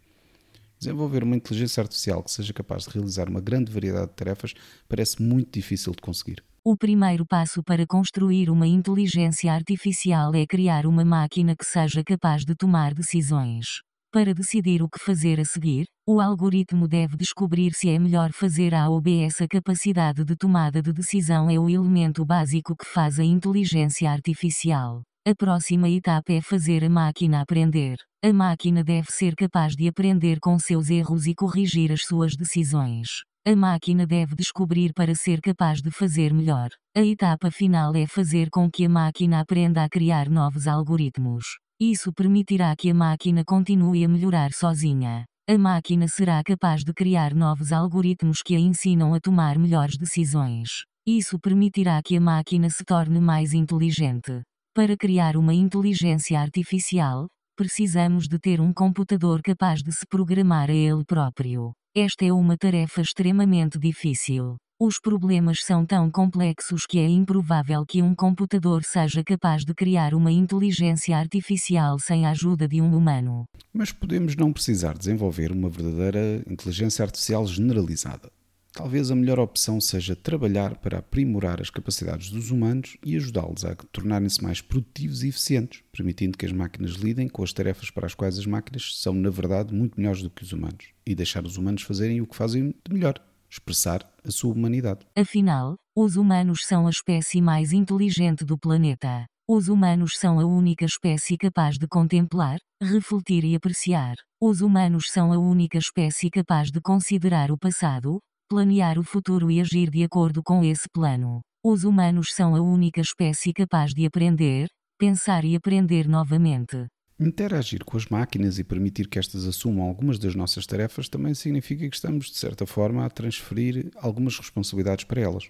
Desenvolver 0.84 1.22
uma 1.22 1.34
inteligência 1.34 1.80
artificial 1.80 2.22
que 2.22 2.30
seja 2.30 2.52
capaz 2.52 2.84
de 2.84 2.90
realizar 2.90 3.26
uma 3.26 3.40
grande 3.40 3.72
variedade 3.72 4.08
de 4.08 4.16
tarefas 4.16 4.52
parece 4.86 5.22
muito 5.22 5.50
difícil 5.50 5.92
de 5.92 6.02
conseguir. 6.02 6.44
O 6.62 6.76
primeiro 6.76 7.24
passo 7.24 7.62
para 7.62 7.86
construir 7.86 8.50
uma 8.50 8.66
inteligência 8.66 9.50
artificial 9.50 10.34
é 10.34 10.46
criar 10.46 10.84
uma 10.84 11.02
máquina 11.02 11.56
que 11.56 11.64
seja 11.64 12.04
capaz 12.04 12.44
de 12.44 12.54
tomar 12.54 12.92
decisões. 12.92 13.80
Para 14.12 14.34
decidir 14.34 14.82
o 14.82 14.88
que 14.90 14.98
fazer 14.98 15.40
a 15.40 15.44
seguir, 15.46 15.86
o 16.06 16.20
algoritmo 16.20 16.86
deve 16.86 17.16
descobrir 17.16 17.72
se 17.72 17.88
é 17.88 17.98
melhor 17.98 18.30
fazer 18.34 18.74
A 18.74 18.86
ou 18.90 19.00
B. 19.00 19.22
Essa 19.22 19.48
capacidade 19.48 20.22
de 20.22 20.36
tomada 20.36 20.82
de 20.82 20.92
decisão 20.92 21.48
é 21.48 21.58
o 21.58 21.70
elemento 21.70 22.26
básico 22.26 22.76
que 22.76 22.84
faz 22.84 23.18
a 23.18 23.24
inteligência 23.24 24.10
artificial. 24.10 25.02
A 25.26 25.34
próxima 25.34 25.88
etapa 25.88 26.34
é 26.34 26.42
fazer 26.42 26.84
a 26.84 26.90
máquina 26.90 27.40
aprender. 27.40 27.96
A 28.22 28.30
máquina 28.30 28.84
deve 28.84 29.10
ser 29.10 29.34
capaz 29.34 29.74
de 29.74 29.88
aprender 29.88 30.38
com 30.38 30.58
seus 30.58 30.90
erros 30.90 31.26
e 31.26 31.34
corrigir 31.34 31.90
as 31.92 32.02
suas 32.02 32.36
decisões. 32.36 33.08
A 33.46 33.56
máquina 33.56 34.06
deve 34.06 34.36
descobrir 34.36 34.92
para 34.92 35.14
ser 35.14 35.40
capaz 35.40 35.80
de 35.80 35.90
fazer 35.90 36.34
melhor. 36.34 36.68
A 36.94 37.00
etapa 37.00 37.50
final 37.50 37.96
é 37.96 38.06
fazer 38.06 38.50
com 38.50 38.70
que 38.70 38.84
a 38.84 38.88
máquina 38.90 39.40
aprenda 39.40 39.82
a 39.82 39.88
criar 39.88 40.28
novos 40.28 40.66
algoritmos. 40.66 41.46
Isso 41.80 42.12
permitirá 42.12 42.76
que 42.76 42.90
a 42.90 42.94
máquina 42.94 43.42
continue 43.46 44.04
a 44.04 44.08
melhorar 44.10 44.52
sozinha. 44.52 45.24
A 45.48 45.56
máquina 45.56 46.06
será 46.06 46.42
capaz 46.44 46.84
de 46.84 46.92
criar 46.92 47.34
novos 47.34 47.72
algoritmos 47.72 48.42
que 48.44 48.54
a 48.54 48.58
ensinam 48.58 49.14
a 49.14 49.20
tomar 49.20 49.58
melhores 49.58 49.96
decisões. 49.96 50.84
Isso 51.06 51.38
permitirá 51.38 52.02
que 52.04 52.14
a 52.14 52.20
máquina 52.20 52.68
se 52.68 52.84
torne 52.84 53.20
mais 53.22 53.54
inteligente. 53.54 54.42
Para 54.74 54.96
criar 54.96 55.36
uma 55.36 55.54
inteligência 55.54 56.36
artificial, 56.40 57.28
precisamos 57.56 58.26
de 58.26 58.40
ter 58.40 58.60
um 58.60 58.72
computador 58.72 59.40
capaz 59.40 59.84
de 59.84 59.92
se 59.92 60.04
programar 60.04 60.68
a 60.68 60.74
ele 60.74 61.04
próprio. 61.04 61.72
Esta 61.94 62.24
é 62.24 62.32
uma 62.32 62.56
tarefa 62.56 63.00
extremamente 63.00 63.78
difícil. 63.78 64.56
Os 64.80 64.98
problemas 64.98 65.64
são 65.64 65.86
tão 65.86 66.10
complexos 66.10 66.86
que 66.86 66.98
é 66.98 67.06
improvável 67.06 67.86
que 67.86 68.02
um 68.02 68.16
computador 68.16 68.82
seja 68.82 69.22
capaz 69.22 69.64
de 69.64 69.72
criar 69.72 70.12
uma 70.12 70.32
inteligência 70.32 71.16
artificial 71.16 71.96
sem 72.00 72.26
a 72.26 72.30
ajuda 72.30 72.66
de 72.66 72.82
um 72.82 72.96
humano. 72.96 73.44
Mas 73.72 73.92
podemos 73.92 74.34
não 74.34 74.52
precisar 74.52 74.98
desenvolver 74.98 75.52
uma 75.52 75.68
verdadeira 75.68 76.42
inteligência 76.50 77.04
artificial 77.04 77.46
generalizada. 77.46 78.28
Talvez 78.74 79.08
a 79.08 79.14
melhor 79.14 79.38
opção 79.38 79.80
seja 79.80 80.16
trabalhar 80.16 80.76
para 80.78 80.98
aprimorar 80.98 81.60
as 81.60 81.70
capacidades 81.70 82.28
dos 82.28 82.50
humanos 82.50 82.96
e 83.04 83.14
ajudá-los 83.14 83.64
a 83.64 83.76
tornarem-se 83.92 84.42
mais 84.42 84.60
produtivos 84.60 85.22
e 85.22 85.28
eficientes, 85.28 85.80
permitindo 85.92 86.36
que 86.36 86.44
as 86.44 86.50
máquinas 86.50 86.94
lidem 86.94 87.28
com 87.28 87.44
as 87.44 87.52
tarefas 87.52 87.88
para 87.88 88.04
as 88.04 88.16
quais 88.16 88.36
as 88.36 88.46
máquinas 88.46 88.98
são, 89.00 89.14
na 89.14 89.30
verdade, 89.30 89.72
muito 89.72 89.96
melhores 89.96 90.22
do 90.22 90.28
que 90.28 90.42
os 90.42 90.52
humanos, 90.52 90.86
e 91.06 91.14
deixar 91.14 91.44
os 91.44 91.56
humanos 91.56 91.82
fazerem 91.82 92.20
o 92.20 92.26
que 92.26 92.34
fazem 92.34 92.74
de 92.84 92.92
melhor, 92.92 93.14
expressar 93.48 94.04
a 94.24 94.30
sua 94.32 94.52
humanidade. 94.52 95.06
Afinal, 95.16 95.76
os 95.96 96.16
humanos 96.16 96.66
são 96.66 96.88
a 96.88 96.90
espécie 96.90 97.40
mais 97.40 97.72
inteligente 97.72 98.44
do 98.44 98.58
planeta. 98.58 99.24
Os 99.48 99.68
humanos 99.68 100.18
são 100.18 100.40
a 100.40 100.44
única 100.44 100.84
espécie 100.84 101.36
capaz 101.36 101.78
de 101.78 101.86
contemplar, 101.86 102.58
refletir 102.82 103.44
e 103.44 103.54
apreciar. 103.54 104.16
Os 104.42 104.60
humanos 104.60 105.12
são 105.12 105.32
a 105.32 105.38
única 105.38 105.78
espécie 105.78 106.28
capaz 106.28 106.72
de 106.72 106.80
considerar 106.80 107.52
o 107.52 107.58
passado, 107.58 108.18
planear 108.48 108.98
o 108.98 109.04
futuro 109.04 109.50
e 109.50 109.60
agir 109.60 109.90
de 109.90 110.02
acordo 110.02 110.42
com 110.42 110.64
esse 110.64 110.88
plano. 110.92 111.40
Os 111.64 111.84
humanos 111.84 112.34
são 112.34 112.54
a 112.54 112.60
única 112.60 113.00
espécie 113.00 113.52
capaz 113.52 113.92
de 113.94 114.04
aprender, 114.04 114.68
pensar 114.98 115.44
e 115.44 115.56
aprender 115.56 116.06
novamente. 116.06 116.86
Interagir 117.18 117.84
com 117.84 117.96
as 117.96 118.06
máquinas 118.06 118.58
e 118.58 118.64
permitir 118.64 119.08
que 119.08 119.18
estas 119.18 119.46
assumam 119.46 119.86
algumas 119.86 120.18
das 120.18 120.34
nossas 120.34 120.66
tarefas 120.66 121.08
também 121.08 121.32
significa 121.32 121.88
que 121.88 121.94
estamos, 121.94 122.26
de 122.26 122.36
certa 122.36 122.66
forma, 122.66 123.06
a 123.06 123.10
transferir 123.10 123.90
algumas 123.96 124.36
responsabilidades 124.36 125.04
para 125.04 125.20
elas. 125.20 125.48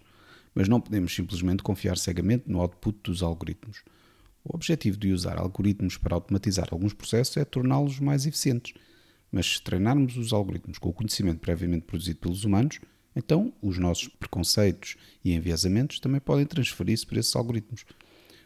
Mas 0.55 0.69
não 0.69 0.81
podemos 0.81 1.15
simplesmente 1.15 1.63
confiar 1.63 1.97
cegamente 1.97 2.45
no 2.47 2.61
output 2.61 2.99
dos 3.03 3.23
algoritmos. 3.23 3.83
O 4.45 4.55
objetivo 4.55 4.99
de 4.99 5.11
usar 5.11 5.39
algoritmos 5.39 5.97
para 5.97 6.15
automatizar 6.15 6.69
alguns 6.71 6.93
processos 6.93 7.39
é 7.39 7.45
torná-los 7.47 7.99
mais 7.99 8.27
eficientes. 8.27 8.75
Mas 9.35 9.55
se 9.55 9.63
treinarmos 9.63 10.17
os 10.17 10.33
algoritmos 10.33 10.79
com 10.79 10.91
o 10.91 10.93
conhecimento 10.93 11.41
previamente 11.41 11.87
produzido 11.87 12.21
pelos 12.21 12.45
humanos, 12.45 12.79
então 13.17 13.53
os 13.61 13.77
nossos 13.79 14.07
preconceitos 14.07 14.95
e 15.25 15.35
enviesamentos 15.35 15.99
também 15.99 16.21
podem 16.21 16.47
transferir-se 16.47 17.05
para 17.05 17.19
esses 17.19 17.35
algoritmos. 17.35 17.85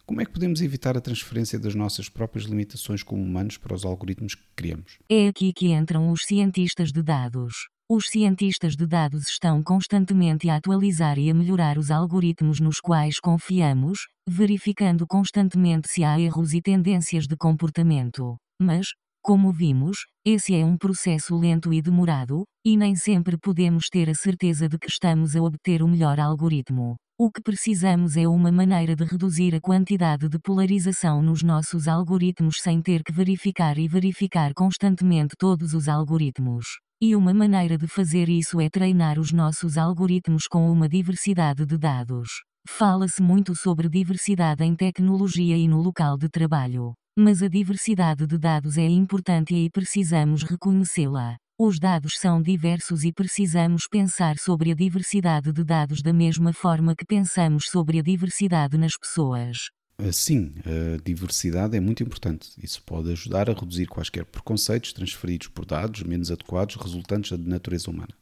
Como 0.07 0.23
é 0.23 0.25
que 0.25 0.33
podemos 0.33 0.62
evitar 0.62 0.97
a 0.97 1.00
transferência 1.02 1.59
das 1.59 1.75
nossas 1.75 2.09
próprias 2.09 2.47
limitações 2.47 3.02
como 3.02 3.23
humanos 3.23 3.59
para 3.59 3.75
os 3.75 3.85
algoritmos 3.85 4.35
que 4.35 4.42
criamos? 4.57 4.99
É 5.11 5.28
aqui 5.28 5.52
que 5.52 5.73
entram 5.73 6.11
os 6.11 6.23
cientistas 6.25 6.90
de 6.90 7.02
dados. 7.02 7.52
Os 7.87 8.07
cientistas 8.09 8.75
de 8.75 8.87
dados 8.87 9.28
estão 9.28 9.62
constantemente 9.62 10.48
a 10.48 10.57
atualizar 10.57 11.18
e 11.18 11.29
a 11.29 11.35
melhorar 11.35 11.77
os 11.77 11.90
algoritmos 11.90 12.61
nos 12.61 12.81
quais 12.81 13.20
confiamos, 13.20 14.07
verificando 14.27 15.07
constantemente 15.07 15.90
se 15.90 16.03
há 16.03 16.18
erros 16.18 16.55
e 16.55 16.62
tendências 16.62 17.27
de 17.27 17.37
comportamento. 17.37 18.38
Mas, 18.59 18.87
como 19.29 19.53
vimos, 19.53 20.07
esse 20.25 20.55
é 20.55 20.64
um 20.64 20.79
processo 20.79 21.37
lento 21.37 21.71
e 21.71 21.83
demorado, 21.83 22.47
e 22.64 22.79
nem 22.79 22.97
sempre 22.97 23.37
podemos 23.37 23.91
ter 23.91 24.09
a 24.09 24.14
certeza 24.14 24.67
de 24.67 24.79
que 24.79 24.88
estamos 24.88 25.37
a 25.37 25.43
obter 25.43 25.83
o 25.83 25.87
melhor 25.87 26.19
algoritmo. 26.19 26.97
O 27.21 27.31
que 27.31 27.43
precisamos 27.43 28.17
é 28.17 28.27
uma 28.27 28.51
maneira 28.51 28.97
de 28.97 29.05
reduzir 29.05 29.55
a 29.55 29.61
quantidade 29.61 30.31
de 30.31 30.38
polarização 30.38 31.21
nos 31.21 31.43
nossos 31.43 31.87
algoritmos 31.87 32.62
sem 32.62 32.81
ter 32.81 33.03
que 33.03 33.12
verificar 33.12 33.77
e 33.77 33.87
verificar 33.87 34.55
constantemente 34.55 35.35
todos 35.38 35.75
os 35.75 35.88
algoritmos. 35.88 36.64
E 36.99 37.14
uma 37.14 37.35
maneira 37.35 37.77
de 37.77 37.87
fazer 37.87 38.31
isso 38.31 38.59
é 38.62 38.71
treinar 38.71 39.19
os 39.19 39.31
nossos 39.31 39.77
algoritmos 39.77 40.47
com 40.47 40.73
uma 40.73 40.88
diversidade 40.88 41.67
de 41.67 41.77
dados. 41.77 42.31
Fala-se 42.67 43.23
muito 43.23 43.55
sobre 43.55 43.91
diversidade 43.91 44.64
em 44.64 44.75
tecnologia 44.75 45.59
e 45.59 45.69
no 45.69 45.83
local 45.83 46.17
de 46.17 46.31
trabalho. 46.31 46.95
Mas 47.20 47.42
a 47.42 47.48
diversidade 47.48 48.28
de 48.28 48.38
dados 48.38 48.78
é 48.78 48.87
importante 48.87 49.52
e 49.52 49.68
precisamos 49.68 50.44
reconhecê-la. 50.44 51.37
Os 51.59 51.81
dados 51.81 52.16
são 52.16 52.40
diversos 52.40 53.02
e 53.02 53.12
precisamos 53.12 53.88
pensar 53.90 54.38
sobre 54.38 54.70
a 54.70 54.74
diversidade 54.76 55.52
de 55.52 55.64
dados 55.64 56.00
da 56.00 56.12
mesma 56.12 56.52
forma 56.52 56.94
que 56.94 57.04
pensamos 57.04 57.64
sobre 57.70 57.98
a 57.98 58.02
diversidade 58.02 58.78
nas 58.78 58.96
pessoas. 58.96 59.68
Sim, 60.12 60.54
a 60.64 61.02
diversidade 61.02 61.76
é 61.76 61.81
muito 61.81 62.04
importante. 62.04 62.50
Isso 62.62 62.81
pode 62.85 63.11
ajudar 63.11 63.50
a 63.50 63.52
reduzir 63.52 63.88
quaisquer 63.88 64.24
preconceitos 64.24 64.92
transferidos 64.92 65.48
por 65.48 65.66
dados 65.66 66.04
menos 66.04 66.31
adequados 66.31 66.76
resultantes 66.76 67.37
da 67.37 67.50
natureza 67.50 67.90
humana. 67.90 68.14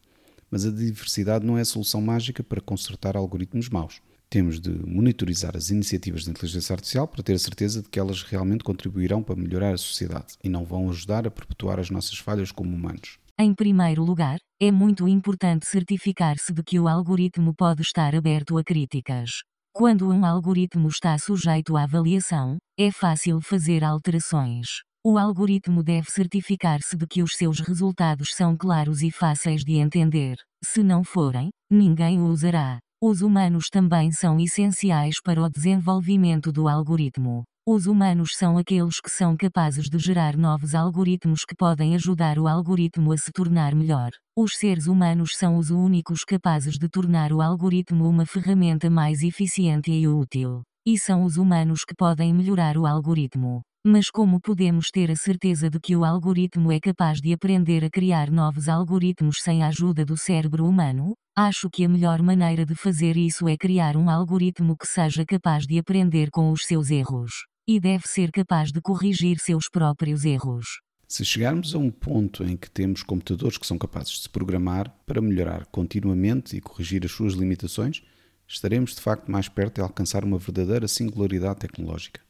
Mas 0.50 0.64
a 0.64 0.70
diversidade 0.70 1.44
não 1.44 1.58
é 1.58 1.60
a 1.60 1.66
solução 1.66 2.00
mágica 2.00 2.42
para 2.42 2.62
consertar 2.62 3.14
algoritmos 3.14 3.68
maus. 3.68 4.00
Temos 4.28 4.60
de 4.60 4.70
monitorizar 4.70 5.56
as 5.56 5.70
iniciativas 5.70 6.24
de 6.24 6.30
inteligência 6.30 6.72
artificial 6.74 7.06
para 7.06 7.22
ter 7.22 7.34
a 7.34 7.38
certeza 7.38 7.82
de 7.82 7.88
que 7.88 7.98
elas 7.98 8.22
realmente 8.22 8.64
contribuirão 8.64 9.22
para 9.22 9.36
melhorar 9.36 9.72
a 9.74 9.78
sociedade 9.78 10.34
e 10.42 10.48
não 10.48 10.64
vão 10.64 10.90
ajudar 10.90 11.26
a 11.26 11.30
perpetuar 11.30 11.78
as 11.78 11.90
nossas 11.90 12.18
falhas 12.18 12.50
como 12.50 12.74
humanos. 12.74 13.18
Em 13.38 13.54
primeiro 13.54 14.02
lugar, 14.02 14.38
é 14.60 14.72
muito 14.72 15.06
importante 15.06 15.66
certificar-se 15.66 16.52
de 16.52 16.62
que 16.62 16.80
o 16.80 16.88
algoritmo 16.88 17.54
pode 17.54 17.82
estar 17.82 18.14
aberto 18.14 18.58
a 18.58 18.64
críticas. 18.64 19.42
Quando 19.72 20.08
um 20.08 20.24
algoritmo 20.24 20.88
está 20.88 21.18
sujeito 21.18 21.76
à 21.76 21.82
avaliação, 21.82 22.56
é 22.78 22.90
fácil 22.90 23.40
fazer 23.42 23.84
alterações. 23.84 24.68
O 25.04 25.18
algoritmo 25.18 25.84
deve 25.84 26.10
certificar-se 26.10 26.96
de 26.96 27.06
que 27.06 27.22
os 27.22 27.36
seus 27.36 27.60
resultados 27.60 28.34
são 28.34 28.56
claros 28.56 29.02
e 29.02 29.10
fáceis 29.10 29.62
de 29.62 29.74
entender. 29.74 30.36
Se 30.64 30.82
não 30.82 31.04
forem, 31.04 31.50
ninguém 31.70 32.18
o 32.18 32.26
usará. 32.26 32.80
Os 33.02 33.20
humanos 33.20 33.68
também 33.68 34.10
são 34.10 34.40
essenciais 34.40 35.20
para 35.20 35.42
o 35.42 35.50
desenvolvimento 35.50 36.50
do 36.50 36.66
algoritmo. 36.66 37.44
Os 37.68 37.86
humanos 37.86 38.30
são 38.34 38.56
aqueles 38.56 39.02
que 39.02 39.10
são 39.10 39.36
capazes 39.36 39.90
de 39.90 39.98
gerar 39.98 40.34
novos 40.34 40.74
algoritmos 40.74 41.44
que 41.44 41.54
podem 41.54 41.94
ajudar 41.94 42.38
o 42.38 42.48
algoritmo 42.48 43.12
a 43.12 43.18
se 43.18 43.30
tornar 43.32 43.74
melhor. 43.74 44.12
Os 44.34 44.56
seres 44.56 44.86
humanos 44.86 45.36
são 45.36 45.58
os 45.58 45.68
únicos 45.68 46.24
capazes 46.24 46.78
de 46.78 46.88
tornar 46.88 47.34
o 47.34 47.42
algoritmo 47.42 48.08
uma 48.08 48.24
ferramenta 48.24 48.88
mais 48.88 49.22
eficiente 49.22 49.90
e 49.90 50.08
útil. 50.08 50.62
E 50.86 50.98
são 50.98 51.22
os 51.22 51.36
humanos 51.36 51.84
que 51.84 51.94
podem 51.94 52.32
melhorar 52.32 52.78
o 52.78 52.86
algoritmo. 52.86 53.60
Mas 53.88 54.10
como 54.10 54.40
podemos 54.40 54.90
ter 54.90 55.12
a 55.12 55.14
certeza 55.14 55.70
de 55.70 55.78
que 55.78 55.94
o 55.94 56.04
algoritmo 56.04 56.72
é 56.72 56.80
capaz 56.80 57.20
de 57.20 57.32
aprender 57.32 57.84
a 57.84 57.88
criar 57.88 58.32
novos 58.32 58.68
algoritmos 58.68 59.40
sem 59.40 59.62
a 59.62 59.68
ajuda 59.68 60.04
do 60.04 60.16
cérebro 60.16 60.66
humano? 60.66 61.14
Acho 61.36 61.70
que 61.70 61.84
a 61.84 61.88
melhor 61.88 62.20
maneira 62.20 62.66
de 62.66 62.74
fazer 62.74 63.16
isso 63.16 63.46
é 63.46 63.56
criar 63.56 63.96
um 63.96 64.10
algoritmo 64.10 64.76
que 64.76 64.88
seja 64.88 65.24
capaz 65.24 65.68
de 65.68 65.78
aprender 65.78 66.32
com 66.32 66.50
os 66.50 66.66
seus 66.66 66.90
erros 66.90 67.30
e 67.64 67.78
deve 67.78 68.08
ser 68.08 68.32
capaz 68.32 68.72
de 68.72 68.80
corrigir 68.80 69.38
seus 69.38 69.68
próprios 69.68 70.24
erros. 70.24 70.66
Se 71.06 71.24
chegarmos 71.24 71.72
a 71.72 71.78
um 71.78 71.92
ponto 71.92 72.42
em 72.42 72.56
que 72.56 72.68
temos 72.68 73.04
computadores 73.04 73.56
que 73.56 73.68
são 73.68 73.78
capazes 73.78 74.14
de 74.14 74.22
se 74.22 74.28
programar 74.28 74.92
para 75.06 75.22
melhorar 75.22 75.64
continuamente 75.66 76.56
e 76.56 76.60
corrigir 76.60 77.04
as 77.04 77.12
suas 77.12 77.34
limitações, 77.34 78.02
estaremos 78.48 78.96
de 78.96 79.00
facto 79.00 79.30
mais 79.30 79.48
perto 79.48 79.76
de 79.76 79.82
alcançar 79.82 80.24
uma 80.24 80.38
verdadeira 80.38 80.88
singularidade 80.88 81.60
tecnológica. 81.60 82.26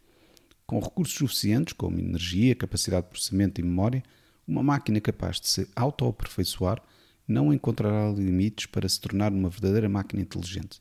Com 0.67 0.81
recursos 0.81 1.15
suficientes, 1.15 1.73
como 1.73 2.01
energia, 2.01 2.55
capacidade 2.55 3.05
de 3.05 3.11
processamento 3.11 3.61
e 3.61 3.65
memória, 3.65 4.03
uma 4.47 4.65
máquina 4.65 5.01
capaz 5.01 5.41
de 5.41 5.49
se 5.49 5.69
auto-aperfeiçoar 5.77 6.83
não 7.27 7.53
encontrará 7.53 8.11
limites 8.11 8.67
para 8.67 8.89
se 8.89 9.01
tornar 9.01 9.33
uma 9.33 9.49
verdadeira 9.49 9.89
máquina 9.89 10.23
inteligente. 10.23 10.81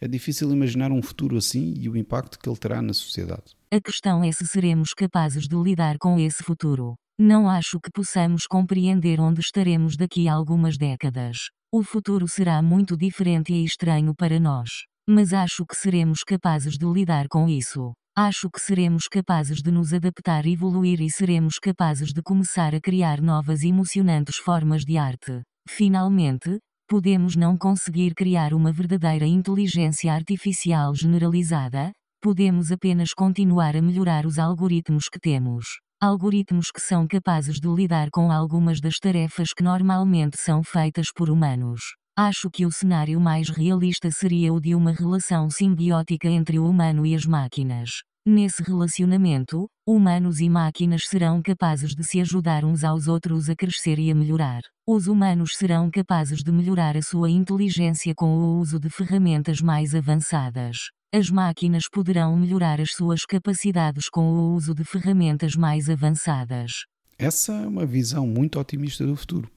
É 0.00 0.08
difícil 0.08 0.50
imaginar 0.50 0.90
um 0.90 1.02
futuro 1.02 1.36
assim 1.36 1.74
e 1.76 1.88
o 1.88 1.96
impacto 1.96 2.38
que 2.38 2.48
ele 2.48 2.56
terá 2.56 2.80
na 2.80 2.94
sociedade. 2.94 3.54
A 3.70 3.78
questão 3.78 4.24
é 4.24 4.32
se 4.32 4.46
seremos 4.46 4.94
capazes 4.94 5.46
de 5.46 5.56
lidar 5.56 5.98
com 5.98 6.18
esse 6.18 6.42
futuro. 6.42 6.94
Não 7.18 7.46
acho 7.46 7.78
que 7.78 7.90
possamos 7.90 8.46
compreender 8.46 9.20
onde 9.20 9.40
estaremos 9.40 9.96
daqui 9.96 10.26
a 10.26 10.32
algumas 10.32 10.78
décadas. 10.78 11.50
O 11.70 11.82
futuro 11.82 12.26
será 12.26 12.62
muito 12.62 12.96
diferente 12.96 13.52
e 13.52 13.62
estranho 13.62 14.14
para 14.14 14.40
nós. 14.40 14.70
Mas 15.06 15.34
acho 15.34 15.66
que 15.66 15.76
seremos 15.76 16.24
capazes 16.24 16.78
de 16.78 16.86
lidar 16.86 17.28
com 17.28 17.46
isso. 17.46 17.92
Acho 18.22 18.50
que 18.50 18.60
seremos 18.60 19.08
capazes 19.08 19.62
de 19.62 19.70
nos 19.72 19.94
adaptar 19.94 20.44
e 20.44 20.52
evoluir 20.52 21.00
e 21.00 21.10
seremos 21.10 21.58
capazes 21.58 22.12
de 22.12 22.20
começar 22.20 22.74
a 22.74 22.78
criar 22.78 23.18
novas 23.18 23.62
e 23.62 23.68
emocionantes 23.68 24.36
formas 24.36 24.84
de 24.84 24.98
arte. 24.98 25.40
Finalmente, 25.66 26.58
podemos 26.86 27.34
não 27.34 27.56
conseguir 27.56 28.12
criar 28.12 28.52
uma 28.52 28.72
verdadeira 28.72 29.24
inteligência 29.24 30.12
artificial 30.12 30.94
generalizada, 30.94 31.92
podemos 32.20 32.70
apenas 32.70 33.14
continuar 33.14 33.74
a 33.74 33.80
melhorar 33.80 34.26
os 34.26 34.38
algoritmos 34.38 35.08
que 35.08 35.18
temos. 35.18 35.64
Algoritmos 35.98 36.70
que 36.70 36.82
são 36.82 37.06
capazes 37.06 37.58
de 37.58 37.68
lidar 37.68 38.10
com 38.10 38.30
algumas 38.30 38.82
das 38.82 38.98
tarefas 38.98 39.54
que 39.54 39.62
normalmente 39.62 40.36
são 40.38 40.62
feitas 40.62 41.06
por 41.10 41.30
humanos. 41.30 41.80
Acho 42.14 42.50
que 42.50 42.66
o 42.66 42.70
cenário 42.70 43.18
mais 43.18 43.48
realista 43.48 44.10
seria 44.10 44.52
o 44.52 44.60
de 44.60 44.74
uma 44.74 44.92
relação 44.92 45.48
simbiótica 45.48 46.28
entre 46.28 46.58
o 46.58 46.68
humano 46.68 47.06
e 47.06 47.14
as 47.14 47.24
máquinas. 47.24 48.02
Nesse 48.26 48.62
relacionamento, 48.62 49.66
humanos 49.86 50.40
e 50.40 50.48
máquinas 50.50 51.08
serão 51.08 51.40
capazes 51.40 51.94
de 51.94 52.04
se 52.04 52.20
ajudar 52.20 52.66
uns 52.66 52.84
aos 52.84 53.08
outros 53.08 53.48
a 53.48 53.56
crescer 53.56 53.98
e 53.98 54.10
a 54.10 54.14
melhorar. 54.14 54.60
Os 54.86 55.06
humanos 55.06 55.56
serão 55.56 55.90
capazes 55.90 56.42
de 56.42 56.52
melhorar 56.52 56.98
a 56.98 57.02
sua 57.02 57.30
inteligência 57.30 58.14
com 58.14 58.36
o 58.36 58.58
uso 58.58 58.78
de 58.78 58.90
ferramentas 58.90 59.62
mais 59.62 59.94
avançadas. 59.94 60.76
As 61.10 61.30
máquinas 61.30 61.84
poderão 61.90 62.36
melhorar 62.36 62.78
as 62.78 62.92
suas 62.92 63.24
capacidades 63.24 64.10
com 64.10 64.30
o 64.34 64.54
uso 64.54 64.74
de 64.74 64.84
ferramentas 64.84 65.56
mais 65.56 65.88
avançadas. 65.88 66.84
Essa 67.18 67.54
é 67.54 67.66
uma 67.66 67.86
visão 67.86 68.26
muito 68.26 68.60
otimista 68.60 69.06
do 69.06 69.16
futuro 69.16 69.50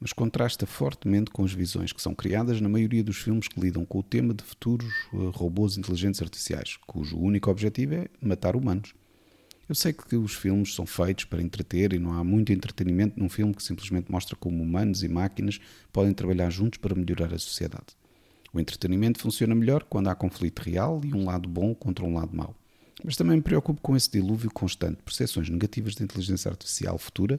mas 0.00 0.12
contrasta 0.12 0.64
fortemente 0.64 1.30
com 1.30 1.44
as 1.44 1.52
visões 1.52 1.92
que 1.92 2.00
são 2.00 2.14
criadas 2.14 2.60
na 2.60 2.68
maioria 2.68 3.04
dos 3.04 3.18
filmes 3.18 3.46
que 3.46 3.60
lidam 3.60 3.84
com 3.84 3.98
o 3.98 4.02
tema 4.02 4.32
de 4.32 4.42
futuros 4.42 4.88
eh, 5.12 5.16
robôs 5.34 5.76
inteligentes 5.76 6.22
artificiais, 6.22 6.78
cujo 6.86 7.18
único 7.18 7.50
objetivo 7.50 7.94
é 7.94 8.08
matar 8.20 8.56
humanos. 8.56 8.94
Eu 9.68 9.74
sei 9.74 9.92
que 9.92 10.16
os 10.16 10.34
filmes 10.34 10.74
são 10.74 10.84
feitos 10.84 11.26
para 11.26 11.40
entreter 11.40 11.92
e 11.92 11.98
não 11.98 12.14
há 12.14 12.24
muito 12.24 12.52
entretenimento 12.52 13.20
num 13.20 13.28
filme 13.28 13.54
que 13.54 13.62
simplesmente 13.62 14.10
mostra 14.10 14.34
como 14.34 14.62
humanos 14.62 15.04
e 15.04 15.08
máquinas 15.08 15.60
podem 15.92 16.12
trabalhar 16.12 16.50
juntos 16.50 16.78
para 16.78 16.94
melhorar 16.94 17.32
a 17.32 17.38
sociedade. 17.38 17.86
O 18.52 18.58
entretenimento 18.58 19.20
funciona 19.20 19.54
melhor 19.54 19.84
quando 19.84 20.08
há 20.08 20.14
conflito 20.14 20.60
real 20.60 21.00
e 21.04 21.14
um 21.14 21.24
lado 21.24 21.48
bom 21.48 21.72
contra 21.72 22.04
um 22.04 22.14
lado 22.14 22.36
mau. 22.36 22.56
Mas 23.04 23.16
também 23.16 23.36
me 23.36 23.42
preocupo 23.42 23.80
com 23.80 23.96
esse 23.96 24.10
dilúvio 24.10 24.50
constante 24.50 24.96
de 24.96 25.02
percepções 25.02 25.48
negativas 25.48 25.94
da 25.94 26.04
inteligência 26.04 26.50
artificial 26.50 26.98
futura 26.98 27.38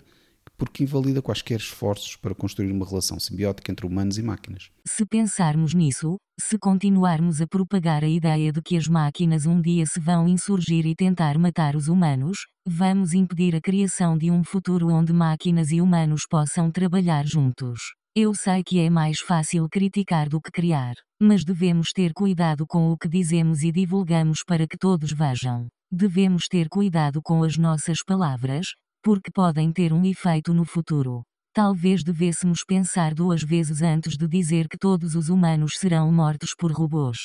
porque 0.61 0.83
invalida 0.83 1.23
quaisquer 1.23 1.57
esforços 1.57 2.15
para 2.15 2.35
construir 2.35 2.71
uma 2.71 2.85
relação 2.85 3.19
simbiótica 3.19 3.71
entre 3.71 3.83
humanos 3.83 4.19
e 4.19 4.21
máquinas. 4.21 4.69
Se 4.87 5.03
pensarmos 5.07 5.73
nisso, 5.73 6.17
se 6.39 6.55
continuarmos 6.59 7.41
a 7.41 7.47
propagar 7.47 8.03
a 8.03 8.07
ideia 8.07 8.51
de 8.51 8.61
que 8.61 8.77
as 8.77 8.87
máquinas 8.87 9.47
um 9.47 9.59
dia 9.59 9.87
se 9.87 9.99
vão 9.99 10.27
insurgir 10.27 10.85
e 10.85 10.93
tentar 10.93 11.35
matar 11.39 11.75
os 11.75 11.87
humanos, 11.87 12.37
vamos 12.63 13.15
impedir 13.15 13.55
a 13.55 13.59
criação 13.59 14.15
de 14.15 14.29
um 14.29 14.43
futuro 14.43 14.89
onde 14.89 15.11
máquinas 15.11 15.71
e 15.71 15.81
humanos 15.81 16.27
possam 16.29 16.69
trabalhar 16.69 17.25
juntos. 17.25 17.79
Eu 18.15 18.35
sei 18.35 18.61
que 18.63 18.79
é 18.79 18.87
mais 18.87 19.19
fácil 19.19 19.67
criticar 19.67 20.29
do 20.29 20.39
que 20.39 20.51
criar, 20.51 20.93
mas 21.19 21.43
devemos 21.43 21.91
ter 21.91 22.13
cuidado 22.13 22.67
com 22.67 22.91
o 22.91 22.97
que 22.97 23.09
dizemos 23.09 23.63
e 23.63 23.71
divulgamos 23.71 24.43
para 24.45 24.67
que 24.67 24.77
todos 24.77 25.11
vejam. 25.11 25.65
Devemos 25.91 26.45
ter 26.47 26.69
cuidado 26.69 27.19
com 27.19 27.41
as 27.41 27.57
nossas 27.57 28.03
palavras, 28.05 28.67
porque 29.03 29.31
podem 29.31 29.71
ter 29.71 29.91
um 29.93 30.05
efeito 30.05 30.53
no 30.53 30.65
futuro. 30.65 31.23
Talvez 31.53 32.03
devêssemos 32.03 32.63
pensar 32.65 33.13
duas 33.13 33.43
vezes 33.43 33.81
antes 33.81 34.15
de 34.15 34.27
dizer 34.27 34.67
que 34.69 34.77
todos 34.77 35.15
os 35.15 35.27
humanos 35.27 35.73
serão 35.77 36.11
mortos 36.11 36.55
por 36.57 36.71
robôs. 36.71 37.17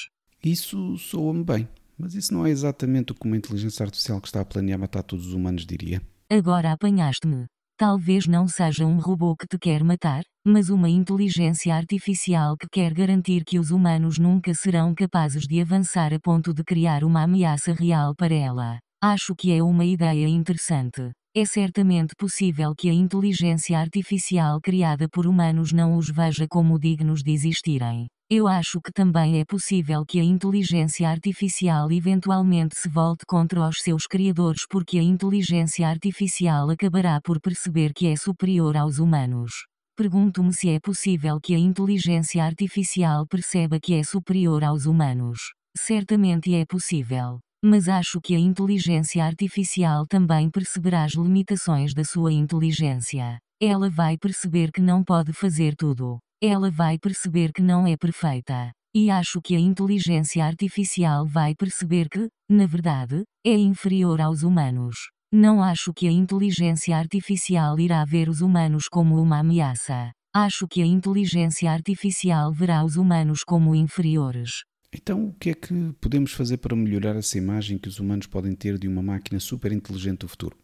Isso 0.45 0.97
soa-me 0.99 1.45
bem, 1.45 1.69
mas 1.97 2.15
isso 2.15 2.35
não 2.35 2.45
é 2.45 2.51
exatamente 2.51 3.13
o 3.13 3.15
que 3.15 3.27
uma 3.27 3.37
inteligência 3.37 3.85
artificial 3.85 4.21
que 4.21 4.27
está 4.27 4.41
a 4.41 4.45
planear 4.45 4.79
matar 4.79 5.03
todos 5.03 5.29
os 5.29 5.33
humanos 5.33 5.65
diria. 5.65 6.03
Agora 6.29 6.73
apanhaste-me. 6.73 7.47
Talvez 7.79 8.27
não 8.27 8.49
seja 8.49 8.87
um 8.87 8.99
robô 8.99 9.37
que 9.37 9.47
te 9.47 9.59
quer 9.59 9.85
matar, 9.85 10.23
mas 10.45 10.71
uma 10.71 10.89
inteligência 10.89 11.75
artificial 11.75 12.57
que 12.57 12.67
quer 12.73 12.95
garantir 12.95 13.45
que 13.45 13.59
os 13.59 13.71
humanos 13.71 14.19
nunca 14.19 14.55
serão 14.55 14.95
capazes 14.95 15.43
de 15.43 15.61
avançar 15.61 16.15
a 16.15 16.19
ponto 16.19 16.55
de 16.55 16.65
criar 16.65 17.05
uma 17.05 17.23
ameaça 17.23 17.75
real 17.75 18.15
para 18.15 18.35
ela. 18.35 18.79
Acho 19.03 19.35
que 19.37 19.53
é 19.53 19.63
uma 19.63 19.85
ideia 19.85 20.27
interessante. 20.27 21.13
É 21.39 21.45
certamente 21.45 22.15
possível 22.17 22.75
que 22.75 22.89
a 22.89 22.95
inteligência 22.95 23.79
artificial 23.79 24.59
criada 24.59 25.07
por 25.07 25.27
humanos 25.27 25.71
não 25.71 25.95
os 25.95 26.09
veja 26.09 26.49
como 26.49 26.79
dignos 26.79 27.23
de 27.23 27.31
existirem. 27.31 28.07
Eu 28.31 28.49
acho 28.49 28.81
que 28.81 28.91
também 28.91 29.39
é 29.39 29.45
possível 29.45 30.03
que 30.07 30.19
a 30.19 30.25
inteligência 30.25 31.07
artificial 31.07 31.93
eventualmente 31.93 32.75
se 32.79 32.89
volte 32.89 33.27
contra 33.27 33.69
os 33.69 33.83
seus 33.83 34.07
criadores 34.07 34.63
porque 34.67 34.99
a 34.99 35.03
inteligência 35.03 35.87
artificial 35.87 36.71
acabará 36.71 37.21
por 37.21 37.39
perceber 37.39 37.93
que 37.93 38.07
é 38.07 38.17
superior 38.17 38.75
aos 38.75 38.99
humanos. 38.99 39.53
Pergunto-me 39.95 40.55
se 40.55 40.71
é 40.71 40.81
possível 40.81 41.39
que 41.39 41.55
a 41.55 41.59
inteligência 41.59 42.43
artificial 42.43 43.27
perceba 43.27 43.79
que 43.79 43.93
é 43.93 44.03
superior 44.03 44.65
aos 44.65 44.87
humanos. 44.87 45.53
Certamente 45.77 46.55
é 46.55 46.65
possível. 46.65 47.41
Mas 47.65 47.89
acho 47.89 48.21
que 48.21 48.35
a 48.35 48.39
inteligência 48.39 49.25
artificial 49.25 50.07
também 50.07 50.51
perceberá 50.51 51.05
as 51.05 51.15
limitações 51.15 51.95
da 51.95 52.05
sua 52.05 52.33
inteligência. 52.33 53.39
Ela 53.61 53.89
vai 53.89 54.19
perceber 54.19 54.71
que 54.71 54.81
não 54.81 55.03
pode 55.03 55.33
fazer 55.33 55.75
tudo. 55.75 56.19
Ela 56.43 56.71
vai 56.71 56.99
perceber 56.99 57.53
que 57.53 57.63
não 57.63 57.87
é 57.87 57.97
perfeita. 57.97 58.71
E 58.95 59.11
acho 59.11 59.41
que 59.43 59.55
a 59.57 59.59
inteligência 59.59 60.45
artificial 60.45 61.27
vai 61.27 61.55
perceber 61.55 62.09
que, 62.09 62.29
na 62.49 62.67
verdade, 62.67 63.25
é 63.45 63.55
inferior 63.55 64.21
aos 64.21 64.43
humanos. 64.43 64.97
Não 65.33 65.63
acho 65.63 65.93
que 65.93 66.07
a 66.07 66.11
inteligência 66.13 66.97
artificial 66.97 67.79
irá 67.81 68.05
ver 68.05 68.29
os 68.29 68.41
humanos 68.41 68.89
como 68.89 69.21
uma 69.21 69.41
ameaça. 69.41 70.13
Acho 70.35 70.69
que 70.69 70.83
a 70.83 70.87
inteligência 70.87 71.71
artificial 71.71 72.53
verá 72.53 72.85
os 72.85 72.97
humanos 72.97 73.43
como 73.43 73.75
inferiores. 73.75 74.51
Então, 74.93 75.27
o 75.27 75.33
que 75.35 75.51
é 75.51 75.55
que 75.55 75.93
podemos 76.01 76.33
fazer 76.33 76.59
para 76.59 76.75
melhorar 76.75 77.17
essa 77.17 77.37
imagem 77.39 77.79
que 77.79 77.89
os 77.89 77.99
humanos 77.99 78.27
podem 78.27 78.55
ter 78.55 78.79
de 78.79 78.89
uma 78.89 79.03
máquina 79.03 79.39
super 79.41 79.73
inteligente 79.73 80.21
do 80.21 80.29
futuro? 80.29 80.57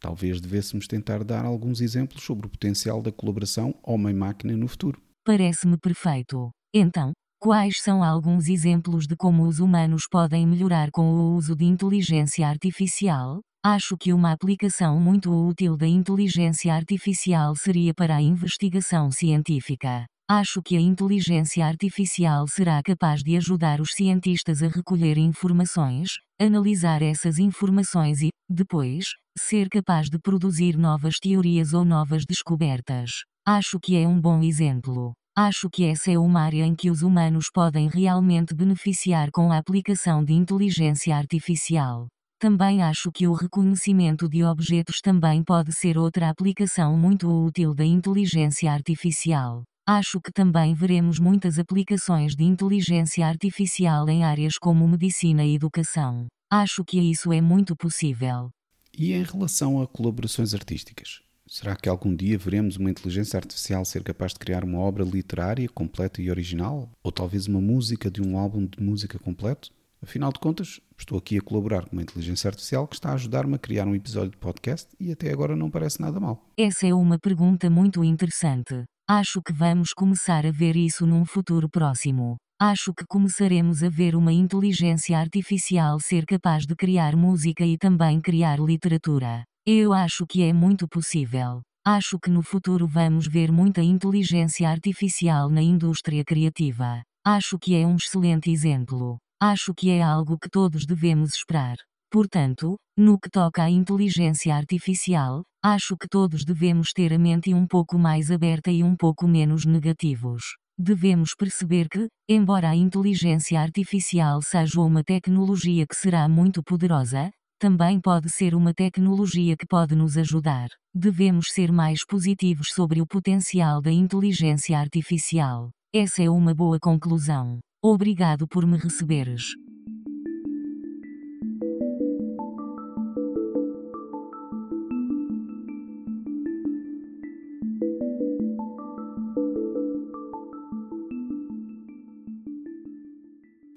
Talvez 0.00 0.40
devêssemos 0.40 0.86
tentar 0.86 1.22
dar 1.24 1.44
alguns 1.44 1.80
exemplos 1.80 2.24
sobre 2.24 2.46
o 2.46 2.50
potencial 2.50 3.02
da 3.02 3.12
colaboração 3.12 3.74
homem-máquina 3.82 4.56
no 4.56 4.66
futuro. 4.66 5.00
Parece-me 5.24 5.76
perfeito. 5.78 6.50
Então, 6.74 7.12
quais 7.38 7.82
são 7.82 8.02
alguns 8.02 8.48
exemplos 8.48 9.06
de 9.06 9.14
como 9.16 9.46
os 9.46 9.60
humanos 9.60 10.04
podem 10.10 10.46
melhorar 10.46 10.90
com 10.90 11.12
o 11.12 11.34
uso 11.34 11.54
de 11.54 11.64
inteligência 11.64 12.48
artificial? 12.48 13.40
Acho 13.62 13.96
que 13.96 14.12
uma 14.12 14.32
aplicação 14.32 14.98
muito 14.98 15.30
útil 15.30 15.76
da 15.76 15.86
inteligência 15.86 16.74
artificial 16.74 17.54
seria 17.54 17.92
para 17.92 18.16
a 18.16 18.22
investigação 18.22 19.10
científica. 19.10 20.06
Acho 20.32 20.62
que 20.62 20.76
a 20.76 20.80
inteligência 20.80 21.66
artificial 21.66 22.46
será 22.46 22.80
capaz 22.84 23.20
de 23.20 23.36
ajudar 23.36 23.80
os 23.80 23.94
cientistas 23.94 24.62
a 24.62 24.68
recolher 24.68 25.18
informações, 25.18 26.10
analisar 26.40 27.02
essas 27.02 27.40
informações 27.40 28.22
e, 28.22 28.28
depois, 28.48 29.06
ser 29.36 29.68
capaz 29.68 30.08
de 30.08 30.20
produzir 30.20 30.76
novas 30.76 31.16
teorias 31.18 31.74
ou 31.74 31.84
novas 31.84 32.22
descobertas. 32.24 33.10
Acho 33.44 33.80
que 33.80 33.96
é 33.96 34.06
um 34.06 34.20
bom 34.20 34.40
exemplo. 34.40 35.14
Acho 35.36 35.68
que 35.68 35.84
essa 35.84 36.12
é 36.12 36.16
uma 36.16 36.42
área 36.42 36.64
em 36.64 36.76
que 36.76 36.92
os 36.92 37.02
humanos 37.02 37.46
podem 37.52 37.88
realmente 37.88 38.54
beneficiar 38.54 39.32
com 39.32 39.50
a 39.50 39.58
aplicação 39.58 40.24
de 40.24 40.32
inteligência 40.32 41.16
artificial. 41.16 42.06
Também 42.38 42.84
acho 42.84 43.10
que 43.10 43.26
o 43.26 43.32
reconhecimento 43.32 44.28
de 44.28 44.44
objetos 44.44 45.00
também 45.02 45.42
pode 45.42 45.72
ser 45.72 45.98
outra 45.98 46.28
aplicação 46.28 46.96
muito 46.96 47.28
útil 47.28 47.74
da 47.74 47.84
inteligência 47.84 48.70
artificial. 48.72 49.64
Acho 49.92 50.20
que 50.20 50.30
também 50.30 50.72
veremos 50.72 51.18
muitas 51.18 51.58
aplicações 51.58 52.36
de 52.36 52.44
inteligência 52.44 53.26
artificial 53.26 54.08
em 54.08 54.22
áreas 54.22 54.56
como 54.56 54.86
medicina 54.86 55.44
e 55.44 55.56
educação. 55.56 56.28
Acho 56.48 56.84
que 56.84 57.00
isso 57.00 57.32
é 57.32 57.40
muito 57.40 57.74
possível. 57.74 58.50
E 58.96 59.12
em 59.12 59.24
relação 59.24 59.82
a 59.82 59.88
colaborações 59.88 60.54
artísticas? 60.54 61.22
Será 61.44 61.74
que 61.74 61.88
algum 61.88 62.14
dia 62.14 62.38
veremos 62.38 62.76
uma 62.76 62.88
inteligência 62.88 63.36
artificial 63.36 63.84
ser 63.84 64.04
capaz 64.04 64.32
de 64.32 64.38
criar 64.38 64.62
uma 64.62 64.78
obra 64.78 65.02
literária 65.02 65.68
completa 65.68 66.22
e 66.22 66.30
original? 66.30 66.88
Ou 67.02 67.10
talvez 67.10 67.48
uma 67.48 67.60
música 67.60 68.08
de 68.08 68.22
um 68.22 68.38
álbum 68.38 68.66
de 68.66 68.80
música 68.80 69.18
completo? 69.18 69.72
Afinal 70.00 70.32
de 70.32 70.38
contas, 70.38 70.80
estou 71.00 71.18
aqui 71.18 71.38
a 71.38 71.40
colaborar 71.40 71.84
com 71.86 71.96
uma 71.96 72.02
inteligência 72.02 72.48
artificial 72.48 72.86
que 72.86 72.94
está 72.94 73.10
a 73.10 73.14
ajudar-me 73.14 73.54
a 73.54 73.58
criar 73.58 73.86
um 73.86 73.94
episódio 73.94 74.30
de 74.30 74.36
podcast 74.36 74.88
e 74.98 75.12
até 75.12 75.32
agora 75.32 75.56
não 75.56 75.70
parece 75.70 76.00
nada 76.00 76.20
mal. 76.20 76.44
Essa 76.56 76.86
é 76.86 76.94
uma 76.94 77.18
pergunta 77.18 77.68
muito 77.68 78.04
interessante. 78.04 78.84
Acho 79.08 79.42
que 79.42 79.52
vamos 79.52 79.92
começar 79.92 80.46
a 80.46 80.52
ver 80.52 80.76
isso 80.76 81.06
num 81.06 81.24
futuro 81.24 81.68
próximo. 81.68 82.36
Acho 82.60 82.92
que 82.92 83.04
começaremos 83.08 83.82
a 83.82 83.88
ver 83.88 84.14
uma 84.14 84.32
inteligência 84.32 85.18
artificial 85.18 85.98
ser 85.98 86.26
capaz 86.26 86.64
de 86.66 86.76
criar 86.76 87.16
música 87.16 87.64
e 87.64 87.78
também 87.78 88.20
criar 88.20 88.60
literatura. 88.60 89.44
Eu 89.66 89.92
acho 89.92 90.26
que 90.26 90.42
é 90.42 90.52
muito 90.52 90.86
possível. 90.86 91.62
Acho 91.84 92.18
que 92.18 92.30
no 92.30 92.42
futuro 92.42 92.86
vamos 92.86 93.26
ver 93.26 93.50
muita 93.50 93.82
inteligência 93.82 94.68
artificial 94.68 95.48
na 95.48 95.62
indústria 95.62 96.22
criativa. 96.22 97.02
Acho 97.24 97.58
que 97.58 97.74
é 97.74 97.86
um 97.86 97.96
excelente 97.96 98.50
exemplo. 98.50 99.18
Acho 99.42 99.72
que 99.72 99.88
é 99.88 100.02
algo 100.02 100.38
que 100.38 100.50
todos 100.50 100.84
devemos 100.84 101.32
esperar. 101.32 101.76
Portanto, 102.12 102.76
no 102.94 103.18
que 103.18 103.30
toca 103.30 103.62
à 103.62 103.70
inteligência 103.70 104.54
artificial, 104.54 105.44
acho 105.64 105.96
que 105.96 106.06
todos 106.06 106.44
devemos 106.44 106.92
ter 106.92 107.10
a 107.14 107.18
mente 107.18 107.54
um 107.54 107.66
pouco 107.66 107.98
mais 107.98 108.30
aberta 108.30 108.70
e 108.70 108.84
um 108.84 108.94
pouco 108.94 109.26
menos 109.26 109.64
negativos. 109.64 110.42
Devemos 110.78 111.34
perceber 111.34 111.88
que, 111.88 112.06
embora 112.28 112.68
a 112.68 112.76
inteligência 112.76 113.58
artificial 113.58 114.42
seja 114.42 114.78
uma 114.82 115.02
tecnologia 115.02 115.86
que 115.86 115.96
será 115.96 116.28
muito 116.28 116.62
poderosa, 116.62 117.30
também 117.58 117.98
pode 117.98 118.28
ser 118.28 118.54
uma 118.54 118.74
tecnologia 118.74 119.56
que 119.56 119.66
pode 119.66 119.94
nos 119.94 120.18
ajudar. 120.18 120.68
Devemos 120.94 121.50
ser 121.50 121.72
mais 121.72 122.04
positivos 122.04 122.72
sobre 122.74 123.00
o 123.00 123.06
potencial 123.06 123.80
da 123.80 123.90
inteligência 123.90 124.78
artificial. 124.78 125.70
Essa 125.94 126.22
é 126.22 126.28
uma 126.28 126.54
boa 126.54 126.78
conclusão. 126.78 127.58
Obrigado 127.82 128.46
por 128.46 128.66
me 128.66 128.76
receberes. 128.76 129.54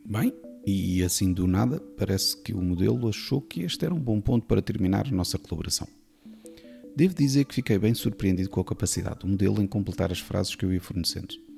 Bem, 0.06 0.34
e 0.68 1.02
assim 1.02 1.32
do 1.32 1.48
nada, 1.48 1.80
parece 1.98 2.36
que 2.44 2.54
o 2.54 2.62
modelo 2.62 3.08
achou 3.08 3.40
que 3.40 3.62
este 3.62 3.86
era 3.86 3.96
um 3.96 4.00
bom 4.02 4.20
ponto 4.20 4.46
para 4.46 4.62
terminar 4.62 5.08
a 5.08 5.12
nossa 5.12 5.38
colaboração. 5.38 5.88
Devo 6.94 7.16
dizer 7.16 7.46
que 7.46 7.56
fiquei 7.56 7.80
bem 7.80 7.94
surpreendido 7.94 8.50
com 8.50 8.60
a 8.60 8.66
capacidade 8.66 9.20
do 9.20 9.28
modelo 9.30 9.62
em 9.62 9.66
completar 9.66 10.12
as 10.12 10.20
frases 10.20 10.56
que 10.56 10.66
eu 10.66 10.74
ia 10.74 10.82
fornecendo. 10.82 11.53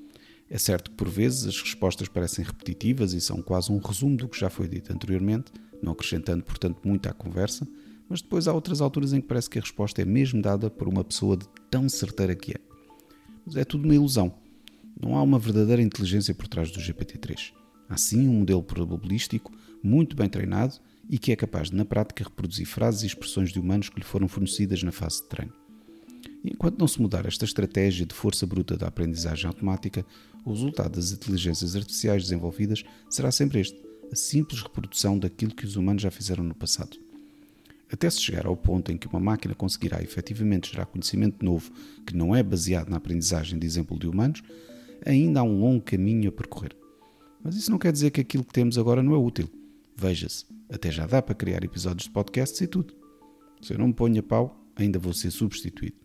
É 0.50 0.58
certo 0.58 0.92
que 0.92 0.98
por 0.98 1.10
vezes 1.10 1.48
as 1.48 1.60
respostas 1.60 2.08
parecem 2.08 2.46
repetitivas 2.46 3.14
e 3.14 3.22
são 3.22 3.42
quase 3.42 3.72
um 3.72 3.80
resumo 3.80 4.16
do 4.16 4.28
que 4.28 4.40
já 4.40 4.50
foi 4.50 4.68
dito 4.68 4.94
anteriormente, 4.94 5.52
não 5.82 5.94
acrescentando, 5.94 6.44
portanto, 6.44 6.80
muito 6.84 7.08
à 7.10 7.14
conversa, 7.14 7.68
mas 8.08 8.22
depois 8.22 8.48
há 8.48 8.54
outras 8.54 8.82
alturas 8.82 9.14
em 9.14 9.22
que 9.22 9.28
parece 9.28 9.50
que 9.50 9.58
a 9.58 9.62
resposta 9.62 10.02
é 10.02 10.06
mesmo 10.06 10.42
dada 10.42 10.70
por 10.70 10.88
uma 10.88 11.04
pessoa 11.04 11.36
de 11.36 11.48
tão 11.70 11.90
certeira 11.90 12.36
que 12.36 12.52
é. 12.52 12.60
Mas 13.46 13.56
é 13.56 13.66
tudo 13.66 13.86
uma 13.86 13.96
ilusão. 13.96 14.34
Não 15.00 15.18
há 15.18 15.24
uma 15.24 15.40
verdadeira 15.40 15.82
inteligência 15.82 16.34
por 16.34 16.48
trás 16.48 16.72
do 16.72 16.80
GPT-3. 16.80 17.52
Há 17.90 17.98
sim 17.98 18.28
um 18.28 18.40
modelo 18.40 18.64
probabilístico 18.64 19.52
muito 19.84 20.16
bem 20.16 20.30
treinado 20.30 20.76
e 21.10 21.18
que 21.18 21.32
é 21.32 21.36
capaz 21.36 21.70
de, 21.70 21.76
na 21.76 21.86
prática, 21.86 22.24
reproduzir 22.24 22.66
frases 22.66 23.04
e 23.04 23.08
expressões 23.08 23.52
de 23.52 23.60
humanos 23.60 23.90
que 23.90 24.00
lhe 24.00 24.06
foram 24.06 24.28
fornecidas 24.28 24.82
na 24.84 24.92
fase 24.92 25.22
de 25.22 25.30
treino. 25.30 25.54
Enquanto 26.48 26.78
não 26.78 26.88
se 26.88 27.02
mudar 27.02 27.26
esta 27.26 27.44
estratégia 27.44 28.06
de 28.06 28.14
força 28.14 28.46
bruta 28.46 28.78
da 28.78 28.88
aprendizagem 28.88 29.48
automática, 29.48 30.06
o 30.46 30.52
resultado 30.52 30.96
das 30.96 31.12
inteligências 31.12 31.76
artificiais 31.76 32.24
desenvolvidas 32.24 32.84
será 33.10 33.32
sempre 33.32 33.62
este: 33.62 33.82
a 34.12 34.16
simples 34.16 34.62
reprodução 34.62 35.18
daquilo 35.18 35.56
que 35.56 35.66
os 35.66 35.76
humanos 35.76 36.04
já 36.04 36.12
fizeram 36.12 36.44
no 36.44 36.54
passado. 36.54 36.98
Até 37.92 38.10
se 38.12 38.22
chegar 38.22 38.46
ao 38.46 38.56
ponto 38.56 38.92
em 38.92 38.98
que 38.98 39.08
uma 39.08 39.20
máquina 39.20 39.56
conseguirá 39.56 40.04
efetivamente 40.04 40.72
gerar 40.72 40.86
conhecimento 40.86 41.44
novo 41.44 41.72
que 42.06 42.16
não 42.16 42.36
é 42.36 42.44
baseado 42.44 42.90
na 42.90 42.98
aprendizagem 42.98 43.58
de 43.58 43.66
exemplo 43.66 43.98
de 43.98 44.08
humanos, 44.08 44.44
ainda 45.04 45.40
há 45.40 45.44
um 45.44 45.60
longo 45.60 45.84
caminho 45.84 46.30
a 46.30 46.32
percorrer. 46.32 46.76
Mas 47.44 47.56
isso 47.56 47.72
não 47.72 47.80
quer 47.80 47.92
dizer 47.92 48.12
que 48.12 48.22
aquilo 48.22 48.44
que 48.44 48.54
temos 48.54 48.78
agora 48.78 49.02
não 49.02 49.14
é 49.14 49.18
útil. 49.18 49.50
Veja-se, 49.96 50.46
até 50.70 50.92
já 50.92 51.08
dá 51.08 51.22
para 51.22 51.34
criar 51.34 51.64
episódios 51.64 52.06
de 52.06 52.12
podcasts 52.12 52.60
e 52.62 52.68
tudo. 52.68 52.94
Se 53.62 53.74
eu 53.74 53.80
não 53.80 53.88
me 53.88 53.94
ponho 53.94 54.20
a 54.20 54.24
pau, 54.24 54.60
ainda 54.76 55.00
vou 55.00 55.14
ser 55.14 55.32
substituído. 55.32 56.05